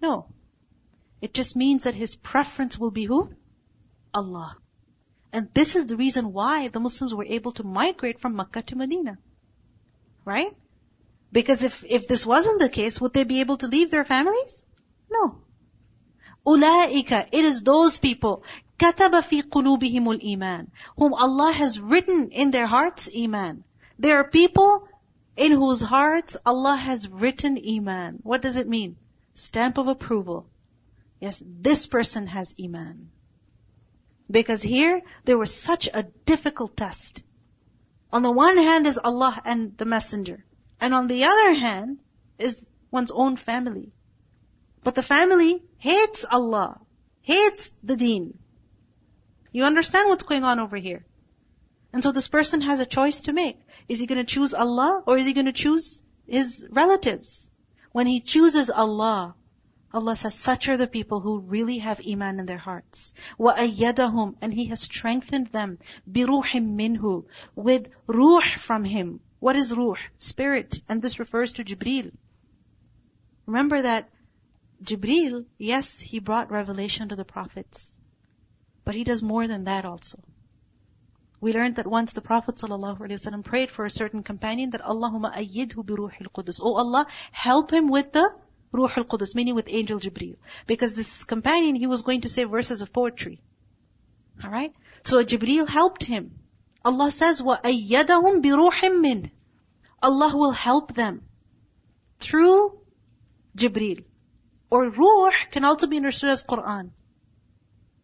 No. 0.00 0.26
It 1.20 1.32
just 1.32 1.54
means 1.54 1.84
that 1.84 1.94
his 1.94 2.16
preference 2.16 2.76
will 2.76 2.90
be 2.90 3.04
who? 3.04 3.30
Allah. 4.12 4.56
And 5.32 5.54
this 5.54 5.76
is 5.76 5.86
the 5.86 5.96
reason 5.96 6.32
why 6.32 6.66
the 6.66 6.80
Muslims 6.80 7.14
were 7.14 7.32
able 7.36 7.52
to 7.52 7.62
migrate 7.62 8.18
from 8.18 8.34
Makkah 8.34 8.62
to 8.62 8.74
Medina. 8.74 9.18
Right? 10.24 10.56
Because 11.30 11.62
if, 11.62 11.84
if 11.88 12.08
this 12.08 12.26
wasn't 12.26 12.58
the 12.58 12.70
case, 12.70 13.00
would 13.00 13.14
they 13.14 13.22
be 13.22 13.38
able 13.38 13.58
to 13.58 13.68
leave 13.68 13.92
their 13.92 14.04
families? 14.04 14.60
No. 15.08 15.41
Ulaika, 16.45 17.27
it 17.31 17.43
is 17.43 17.61
those 17.61 17.97
people, 17.99 18.43
كتب 18.79 19.21
في 19.21 19.41
قلوبهم 19.43 20.07
الإيمان, 20.07 20.67
whom 20.97 21.13
Allah 21.13 21.51
has 21.51 21.79
written 21.79 22.29
in 22.31 22.51
their 22.51 22.67
hearts 22.67 23.09
Iman. 23.15 23.63
There 23.99 24.17
are 24.17 24.29
people 24.29 24.87
in 25.35 25.51
whose 25.51 25.81
hearts 25.81 26.37
Allah 26.45 26.75
has 26.75 27.09
written 27.09 27.57
Iman. 27.57 28.19
What 28.23 28.41
does 28.41 28.57
it 28.57 28.67
mean? 28.67 28.97
Stamp 29.33 29.77
of 29.77 29.87
approval. 29.87 30.47
Yes, 31.19 31.41
this 31.45 31.87
person 31.87 32.27
has 32.27 32.55
Iman. 32.61 33.09
Because 34.29 34.61
here, 34.61 35.01
there 35.25 35.37
was 35.37 35.53
such 35.53 35.89
a 35.93 36.03
difficult 36.25 36.75
test. 36.75 37.23
On 38.11 38.21
the 38.21 38.31
one 38.31 38.57
hand 38.57 38.87
is 38.87 38.99
Allah 39.03 39.41
and 39.45 39.77
the 39.77 39.85
Messenger. 39.85 40.43
And 40.79 40.93
on 40.93 41.07
the 41.07 41.25
other 41.25 41.53
hand 41.53 41.99
is 42.37 42.65
one's 42.91 43.11
own 43.11 43.35
family. 43.35 43.91
But 44.83 44.95
the 44.95 45.03
family 45.03 45.61
hates 45.77 46.25
Allah, 46.29 46.79
hates 47.21 47.73
the 47.83 47.95
deen. 47.95 48.37
You 49.51 49.63
understand 49.63 50.09
what's 50.09 50.23
going 50.23 50.43
on 50.43 50.59
over 50.59 50.77
here? 50.77 51.05
And 51.93 52.03
so 52.03 52.11
this 52.11 52.27
person 52.27 52.61
has 52.61 52.79
a 52.79 52.85
choice 52.85 53.21
to 53.21 53.33
make. 53.33 53.59
Is 53.87 53.99
he 53.99 54.05
going 54.05 54.23
to 54.23 54.33
choose 54.33 54.53
Allah 54.53 55.03
or 55.05 55.17
is 55.17 55.25
he 55.25 55.33
going 55.33 55.45
to 55.45 55.51
choose 55.51 56.01
his 56.27 56.65
relatives? 56.69 57.49
When 57.91 58.07
he 58.07 58.19
chooses 58.19 58.69
Allah, 58.69 59.35
Allah 59.93 60.15
says, 60.15 60.35
such 60.35 60.67
are 60.67 60.77
the 60.77 60.87
people 60.87 61.21
who 61.21 61.39
really 61.39 61.77
have 61.77 62.01
iman 62.05 62.39
in 62.39 62.45
their 62.45 62.57
hearts. 62.57 63.13
وَأَيَّدَهُمْ 63.39 64.35
And 64.41 64.53
He 64.53 64.65
has 64.65 64.81
strengthened 64.81 65.47
them. 65.47 65.79
بِرُوحٍ 66.11 66.45
مِّنْهُ 66.45 67.25
With 67.55 67.89
ruh 68.05 68.41
from 68.41 68.83
Him. 68.83 69.21
What 69.39 69.55
is 69.55 69.73
ruh? 69.73 69.95
Spirit. 70.19 70.81
And 70.89 71.01
this 71.01 71.19
refers 71.19 71.53
to 71.53 71.63
Jibreel. 71.63 72.11
Remember 73.45 73.81
that 73.81 74.09
Jibril, 74.82 75.44
yes, 75.58 76.00
he 76.00 76.18
brought 76.18 76.50
revelation 76.50 77.08
to 77.10 77.16
the 77.16 77.24
prophets, 77.24 77.98
but 78.84 78.94
he 78.94 79.04
does 79.04 79.22
more 79.22 79.46
than 79.46 79.64
that 79.64 79.84
also. 79.84 80.18
We 81.40 81.52
learned 81.52 81.76
that 81.76 81.86
once 81.86 82.12
the 82.12 82.20
Prophet 82.20 82.56
ﷺ 82.56 83.44
prayed 83.44 83.70
for 83.70 83.84
a 83.84 83.90
certain 83.90 84.22
companion 84.22 84.70
that 84.70 84.82
Allahumma 84.82 85.34
ayyidhu 85.34 85.84
bi 85.84 85.94
ruhil 85.94 86.28
qudus. 86.32 86.60
Oh 86.62 86.74
Allah, 86.74 87.06
help 87.32 87.72
him 87.72 87.88
with 87.88 88.12
the 88.12 88.32
ruhul 88.72 89.04
qudus, 89.04 89.34
meaning 89.34 89.56
with 89.56 89.66
angel 89.68 89.98
Jibril. 89.98 90.36
Because 90.66 90.94
this 90.94 91.24
companion, 91.24 91.74
he 91.74 91.88
was 91.88 92.02
going 92.02 92.20
to 92.20 92.28
say 92.28 92.44
verses 92.44 92.80
of 92.80 92.92
poetry. 92.92 93.40
Alright? 94.44 94.72
So 95.04 95.24
Jibril 95.24 95.68
helped 95.68 96.04
him. 96.04 96.38
Allah 96.84 97.10
says, 97.10 97.42
wa 97.42 97.58
ayyadahum 97.58 98.40
bi 98.42 98.50
ruhim 98.50 99.00
min. 99.00 99.30
Allah 100.00 100.36
will 100.36 100.52
help 100.52 100.94
them 100.94 101.22
through 102.18 102.78
Jibril 103.56 104.04
Or 104.71 104.89
ruh 104.89 105.31
can 105.51 105.63
also 105.63 105.87
be 105.87 105.97
understood 105.97 106.29
as 106.29 106.43
Quran. 106.43 106.91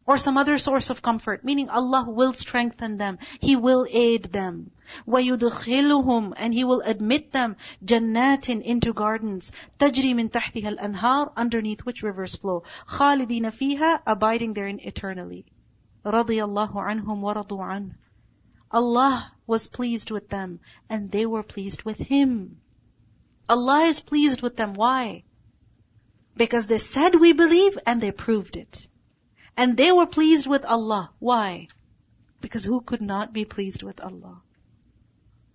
Or 0.06 0.18
some 0.18 0.38
other 0.38 0.58
source 0.58 0.90
of 0.90 1.02
comfort, 1.02 1.46
meaning 1.46 1.70
Allah 1.70 2.06
will 2.08 2.34
strengthen 2.34 2.98
them. 2.98 3.20
He 3.40 3.56
will 3.56 3.86
aid 3.90 4.24
them. 4.24 4.72
وَيُدْخِلُهُمْ 5.08 6.34
And 6.36 6.54
He 6.54 6.66
will 6.66 6.82
admit 6.82 7.32
them 7.32 7.56
جَنَّاتٍ 7.86 8.62
into 8.62 8.94
gardens 8.94 9.54
تَجْرِي 9.80 10.14
مِن 10.14 10.30
تَحْتِهَا 10.30 10.78
الْأَنْهَارِ 10.78 11.32
underneath 11.38 11.86
which 11.86 12.04
rivers 12.04 12.36
flow 12.36 12.64
خَالِدِينَ 12.88 13.46
فِيهَا 13.48 14.02
abiding 14.06 14.54
therein 14.54 14.82
eternally 14.82 15.46
رَضِيَ 16.06 16.46
اللَّهُ 16.46 16.74
عَنْهُمْ 16.74 17.22
وَرَضُوا 17.22 17.60
عَنْهُ 17.60 17.96
Allah 18.70 19.32
was 19.48 19.68
pleased 19.68 20.12
with 20.12 20.28
them 20.28 20.60
and 20.90 21.12
they 21.12 21.26
were 21.26 21.44
pleased 21.44 21.84
with 21.84 22.00
Him. 22.00 22.58
Allah 23.48 23.84
is 23.86 24.02
pleased 24.02 24.42
with 24.42 24.58
them. 24.58 24.74
Why? 24.74 25.24
Because 26.38 26.68
they 26.68 26.80
said 26.80 27.16
we 27.16 27.34
believe 27.34 27.78
and 27.86 28.02
they 28.02 28.12
proved 28.12 28.58
it. 28.58 28.88
And 29.56 29.78
they 29.78 29.92
were 29.92 30.08
pleased 30.08 30.48
with 30.48 30.66
Allah. 30.66 31.12
Why? 31.20 31.68
Because 32.42 32.66
who 32.66 32.82
could 32.82 33.02
not 33.02 33.34
be 33.34 33.46
pleased 33.46 33.84
with 33.84 34.02
Allah? 34.02 34.42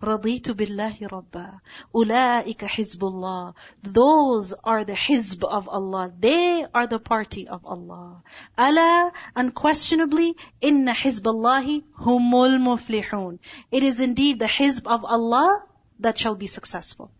رضيت 0.02 0.50
بالله 0.50 0.98
ربا 1.02 1.60
أولئك 1.94 2.64
حزب 2.64 3.04
الله 3.04 3.54
Those 3.82 4.54
are 4.62 4.84
the 4.84 4.94
hizb 4.94 5.42
of 5.42 5.68
Allah. 5.68 6.12
They 6.20 6.64
are 6.72 6.86
the 6.86 7.00
party 7.00 7.48
of 7.48 7.66
Allah. 7.66 8.22
ألا 8.56 9.12
unquestionably 9.34 10.36
إن 10.62 10.88
حزب 10.92 11.26
الله 11.26 11.82
هم 11.98 12.34
المفلحون 12.34 13.38
It 13.72 13.82
is 13.82 14.00
indeed 14.00 14.38
the 14.38 14.46
hizb 14.46 14.86
of 14.86 15.04
Allah 15.04 15.64
that 15.98 16.16
shall 16.16 16.36
be 16.36 16.46
successful. 16.46 17.10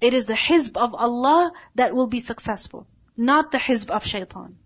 It 0.00 0.14
is 0.14 0.26
the 0.26 0.34
hizb 0.34 0.76
of 0.76 0.94
Allah 0.94 1.52
that 1.74 1.94
will 1.94 2.06
be 2.06 2.20
successful, 2.20 2.86
not 3.16 3.52
the 3.52 3.58
hizb 3.58 3.90
of 3.90 4.06
shaitan. 4.06 4.56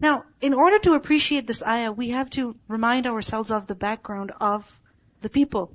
Now, 0.00 0.24
in 0.40 0.54
order 0.54 0.78
to 0.80 0.94
appreciate 0.94 1.46
this 1.46 1.62
ayah, 1.62 1.92
we 1.92 2.10
have 2.10 2.30
to 2.30 2.56
remind 2.68 3.06
ourselves 3.06 3.50
of 3.50 3.66
the 3.66 3.74
background 3.74 4.32
of 4.40 4.64
the 5.20 5.30
people 5.30 5.72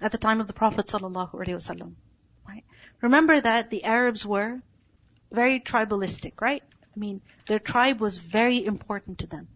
at 0.00 0.12
the 0.12 0.18
time 0.18 0.40
of 0.40 0.46
the 0.46 0.52
Prophet 0.52 0.86
ﷺ. 0.86 1.94
Right? 2.48 2.64
Remember 3.00 3.40
that 3.40 3.70
the 3.70 3.84
Arabs 3.84 4.24
were 4.24 4.60
very 5.30 5.60
tribalistic, 5.60 6.40
right? 6.40 6.62
I 6.84 6.98
mean, 6.98 7.20
their 7.46 7.58
tribe 7.58 8.00
was 8.00 8.18
very 8.18 8.64
important 8.64 9.18
to 9.18 9.26
them. 9.26 9.48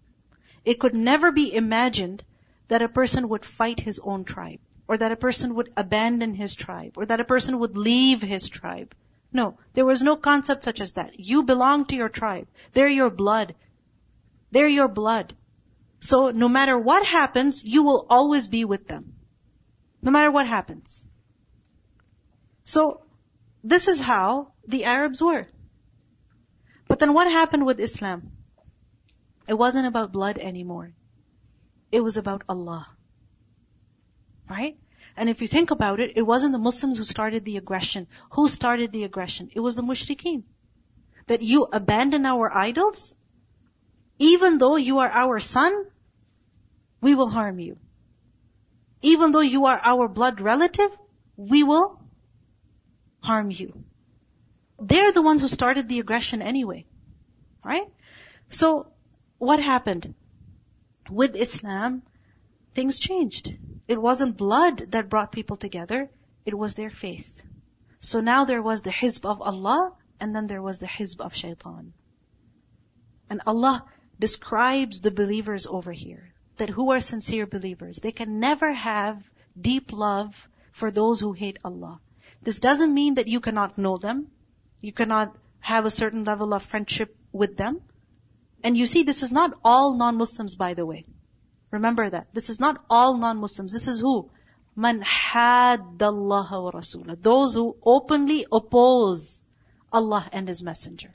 It 0.65 0.81
could 0.81 0.95
never 0.95 1.31
be 1.31 1.55
imagined 1.55 2.25
that 2.69 2.83
a 2.83 2.89
person 2.89 3.29
would 3.29 3.45
fight 3.45 3.81
his 3.81 4.01
own 4.03 4.25
tribe, 4.25 4.61
or 4.87 4.99
that 4.99 5.13
a 5.13 5.17
person 5.17 5.55
would 5.55 5.73
abandon 5.77 6.35
his 6.35 6.55
tribe, 6.55 6.95
or 6.97 7.07
that 7.07 7.21
a 7.21 7.25
person 7.25 7.59
would 7.59 7.77
leave 7.77 8.23
his 8.23 8.49
tribe. 8.49 8.95
No, 9.33 9.59
there 9.73 9.85
was 9.85 10.03
no 10.03 10.17
concept 10.17 10.63
such 10.63 10.81
as 10.81 10.93
that. 10.93 11.19
You 11.19 11.43
belong 11.43 11.87
to 11.87 11.97
your 11.97 12.09
tribe. 12.09 12.47
They're 12.73 12.89
your 12.89 13.11
blood. 13.11 13.55
They're 14.53 14.69
your 14.69 14.89
blood. 14.89 15.35
So 16.01 16.31
no 16.31 16.49
matter 16.49 16.79
what 16.79 17.05
happens, 17.05 17.65
you 17.65 17.83
will 17.83 18.07
always 18.11 18.47
be 18.47 18.65
with 18.65 18.87
them. 18.87 19.15
No 20.03 20.11
matter 20.11 20.31
what 20.31 20.47
happens. 20.47 21.05
So, 22.65 23.01
this 23.63 23.89
is 23.89 24.01
how 24.01 24.53
the 24.67 24.85
Arabs 24.85 25.23
were. 25.23 25.49
But 26.87 26.99
then 26.99 27.15
what 27.15 27.31
happened 27.31 27.65
with 27.67 27.81
Islam? 27.81 28.33
It 29.49 29.55
wasn't 29.55 29.87
about 29.87 30.13
blood 30.13 30.39
anymore. 30.39 30.93
It 31.91 32.01
was 32.01 32.17
about 32.17 32.43
Allah. 32.49 32.87
Right? 34.49 34.77
And 35.17 35.29
if 35.29 35.41
you 35.41 35.47
think 35.47 35.71
about 35.71 36.01
it, 36.01 36.13
it 36.17 36.23
wasn't 36.23 36.53
the 36.53 36.59
Muslims 36.59 36.99
who 36.99 37.05
started 37.05 37.45
the 37.45 37.57
aggression. 37.57 38.07
Who 38.33 38.49
started 38.49 38.93
the 38.93 39.05
aggression? 39.05 39.51
It 39.55 39.61
was 39.61 39.77
the 39.77 39.83
mushrikeen. 39.83 40.43
That 41.29 41.43
you 41.43 41.65
abandon 41.65 42.27
our 42.27 42.55
idols, 42.55 43.15
even 44.19 44.59
though 44.59 44.77
you 44.77 44.99
are 44.99 45.11
our 45.11 45.41
son, 45.41 45.87
we 47.01 47.15
will 47.15 47.31
harm 47.31 47.59
you. 47.59 47.79
Even 49.03 49.33
though 49.33 49.41
you 49.41 49.67
are 49.67 49.81
our 49.83 50.09
blood 50.09 50.41
relative, 50.41 50.91
we 51.37 51.63
will 51.63 52.01
harm 53.21 53.51
you. 53.51 53.85
They're 54.81 55.13
the 55.13 55.23
ones 55.23 55.43
who 55.43 55.49
started 55.49 55.89
the 55.89 56.01
aggression 56.01 56.43
anyway. 56.43 56.87
Right? 57.65 57.89
So, 58.51 58.87
what 59.39 59.61
happened? 59.61 60.15
With 61.11 61.37
Islam, 61.37 62.03
things 62.75 62.99
changed. 62.99 63.57
It 63.89 64.01
wasn't 64.01 64.37
blood 64.37 64.79
that 64.93 65.09
brought 65.09 65.33
people 65.33 65.57
together, 65.57 66.11
it 66.45 66.57
was 66.57 66.75
their 66.75 66.91
faith. 66.91 67.43
So 68.01 68.21
now 68.21 68.45
there 68.45 68.63
was 68.63 68.83
the 68.83 68.91
hizb 68.91 69.25
of 69.25 69.41
Allah, 69.41 69.93
and 70.21 70.35
then 70.35 70.47
there 70.47 70.63
was 70.63 70.79
the 70.79 70.87
hizb 70.87 71.21
of 71.21 71.35
shaitan. 71.35 71.93
And 73.31 73.41
Allah 73.47 73.85
describes 74.19 75.01
the 75.01 75.11
believers 75.11 75.67
over 75.67 75.93
here, 75.93 76.35
that 76.57 76.69
who 76.69 76.91
are 76.93 77.01
sincere 77.01 77.47
believers, 77.47 77.99
they 77.99 78.13
can 78.13 78.41
never 78.41 78.73
have 78.73 79.23
deep 79.59 79.93
love 79.93 80.49
for 80.73 80.91
those 80.91 81.21
who 81.21 81.33
hate 81.33 81.59
Allah. 81.65 82.01
This 82.43 82.59
doesn't 82.59 82.93
mean 82.93 83.15
that 83.15 83.29
you 83.29 83.41
cannot 83.41 83.79
know 83.79 83.97
them, 83.97 84.29
you 84.81 84.93
cannot 84.93 85.35
have 85.61 85.87
a 85.87 85.91
certain 85.91 86.25
level 86.25 86.53
of 86.53 86.63
friendship 86.63 87.17
with 87.33 87.57
them. 87.57 87.81
And 88.63 88.77
you 88.77 88.87
see, 88.87 89.03
this 89.03 89.23
is 89.23 89.33
not 89.33 89.59
all 89.65 89.95
non-Muslims, 89.95 90.57
by 90.57 90.75
the 90.75 90.85
way. 90.85 91.07
Remember 91.75 92.09
that. 92.09 92.29
This 92.33 92.51
is 92.51 92.61
not 92.61 92.85
all 92.89 93.17
non-Muslims. 93.17 93.73
This 93.73 93.89
is 93.89 94.01
who? 94.01 94.31
Man 94.77 95.03
haddallaha 95.03 96.63
wa 96.65 96.71
rasulah. 96.71 97.21
Those 97.21 97.55
who 97.55 97.77
openly 97.83 98.47
oppose 98.51 99.43
Allah 99.93 100.29
and 100.33 100.47
His 100.47 100.63
Messenger. 100.63 101.13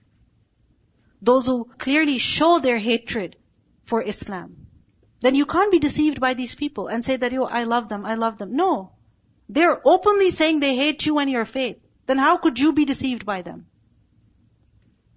Those 1.21 1.47
who 1.47 1.63
clearly 1.77 2.17
show 2.17 2.59
their 2.59 2.77
hatred 2.77 3.37
for 3.85 4.03
Islam. 4.03 4.67
Then 5.21 5.35
you 5.35 5.45
can't 5.45 5.71
be 5.71 5.79
deceived 5.79 6.19
by 6.19 6.33
these 6.33 6.55
people 6.55 6.87
and 6.87 7.05
say 7.05 7.15
that, 7.15 7.31
yo, 7.31 7.45
I 7.45 7.63
love 7.63 7.87
them, 7.87 8.05
I 8.05 8.15
love 8.15 8.37
them. 8.37 8.55
No. 8.55 8.91
They're 9.47 9.81
openly 9.85 10.29
saying 10.29 10.59
they 10.59 10.75
hate 10.75 11.05
you 11.05 11.19
and 11.19 11.29
your 11.29 11.45
faith. 11.45 11.77
Then 12.05 12.17
how 12.17 12.37
could 12.37 12.59
you 12.59 12.73
be 12.73 12.83
deceived 12.83 13.25
by 13.25 13.41
them? 13.43 13.67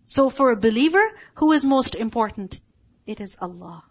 So 0.07 0.31
for 0.31 0.53
a 0.53 0.57
believer, 0.69 1.05
who 1.35 1.51
is 1.51 1.65
most 1.65 1.97
important? 1.97 2.61
It 3.07 3.21
is 3.21 3.37
Allah. 3.41 3.83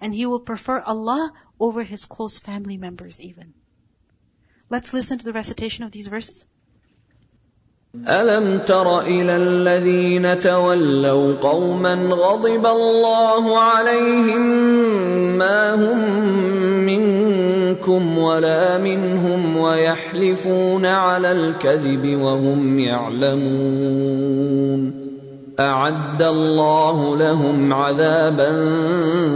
And 0.00 0.14
he 0.14 0.26
will 0.26 0.40
prefer 0.40 0.80
Allah 0.80 1.32
over 1.58 1.82
his 1.82 2.04
close 2.04 2.38
family 2.38 2.76
members 2.76 3.20
even. 3.20 3.54
Let's 4.68 4.92
listen 4.92 5.18
to 5.18 5.24
the 5.24 5.32
recitation 5.32 5.84
of 5.84 5.92
these 5.92 6.08
verses. 6.08 6.44
ألم 8.08 8.58
تر 8.58 9.00
إلى 9.00 9.36
الذين 9.36 10.40
تولوا 10.40 11.34
قوما 11.34 11.94
غضب 11.94 12.66
الله 12.66 13.58
عليهم 13.58 14.42
ما 15.38 15.74
هم 15.74 15.98
منكم 16.86 18.18
ولا 18.18 18.78
منهم 18.78 19.56
ويحلفون 19.56 20.86
على 20.86 21.32
الكذب 21.32 22.20
وهم 22.20 22.78
يعلمون 22.78 24.26
أعد 25.60 26.22
الله 26.22 27.16
لهم 27.16 27.72
عذابا 27.72 28.50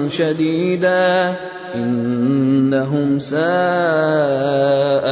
شديدا. 0.09 1.37
إنهم 1.75 3.19
ساء 3.19 3.41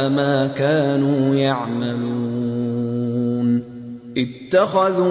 ما 0.09 0.47
كانوا 0.57 1.35
يعملون. 1.35 2.19
اتخذوا 4.17 5.09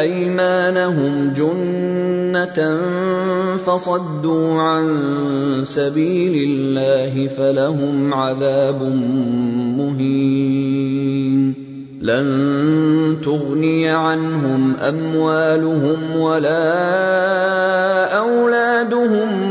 أيمانهم 0.00 1.32
جنة 1.32 2.78
فصدوا 3.56 4.60
عن 4.60 4.86
سبيل 5.64 6.50
الله 6.50 7.26
فلهم 7.26 8.14
عذاب 8.14 8.82
مهين. 9.78 11.57
لن 12.00 13.18
تغني 13.24 13.90
عنهم 13.90 14.76
أموالهم 14.76 16.20
ولا 16.20 16.64
أولادهم 18.18 19.42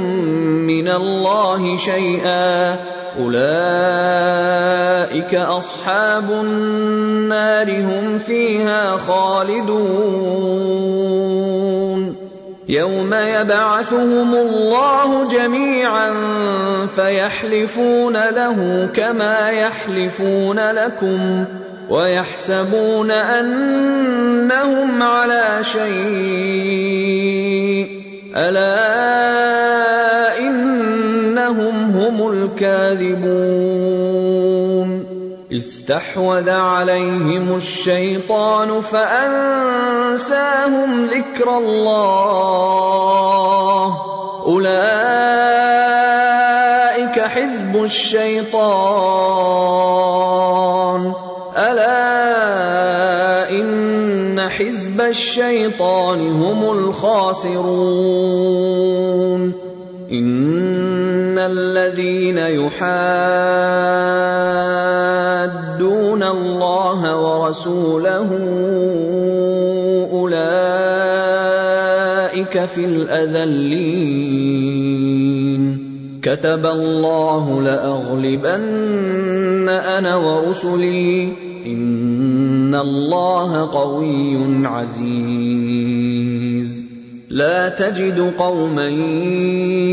من 0.67 0.87
الله 0.87 1.77
شيئا. 1.77 2.75
أولئك 3.19 3.45
أصحاب 5.35 6.31
النار 6.31 7.81
هم 7.81 8.17
فيها 8.17 8.97
خالدون. 8.97 10.27
يوم 12.69 13.13
يبعثهم 13.13 14.35
الله 14.35 15.27
جميعا 15.27 16.13
فيحلفون 16.95 18.13
له 18.13 18.89
كما 18.93 19.49
يحلفون 19.49 20.59
لكم. 20.71 21.45
ويحسبون 21.89 23.11
أنهم 23.11 25.03
على 25.03 25.59
شيء. 25.61 26.87
ألا 28.35 28.79
إنهم 30.39 31.91
هم 31.91 32.31
الكاذبون. 32.31 33.67
استحوذ 35.51 36.49
عليهم 36.49 37.57
الشيطان 37.57 38.81
فأنساهم 38.81 39.85
ذكر 41.05 41.57
الله. 41.57 42.77
أولئك 44.45 44.79
حزب 47.19 47.83
الشيطان. 47.83 48.47
ألا 51.57 53.49
إن 53.49 54.49
حزب 54.49 55.01
الشيطان 55.01 56.31
هم 56.31 56.71
الخاسرون. 56.71 57.67
إن 60.11 61.37
الذين 61.37 62.37
يحادون 62.37 62.87
الله 66.23 67.21
ورسوله 67.21 68.29
أولئك 70.13 70.45
في 72.65 72.85
الأذلين. 72.85 74.17
كتب 76.21 76.65
الله 76.65 77.61
لأغلبن 77.61 79.69
أنا 79.69 80.15
ورسلي. 80.15 81.46
ان 81.71 82.75
الله 82.75 83.71
قوي 83.71 84.67
عزيز. 84.67 86.07
لا 87.29 87.69
تجد 87.69 88.33
قوما 88.39 88.87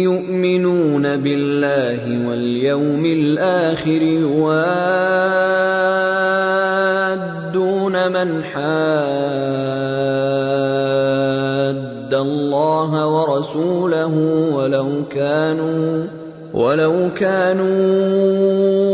يؤمنون 0.02 1.16
بالله 1.16 2.28
واليوم 2.28 3.04
الآخر 3.04 4.02
يوادون 4.02 4.74
من 8.12 8.44
حاد 8.44 9.34
الله 12.14 13.06
ورسوله 13.06 14.14
ولو 14.54 14.88
كانوا 15.10 16.06
ولو 16.54 16.94
كانوا 17.16 18.93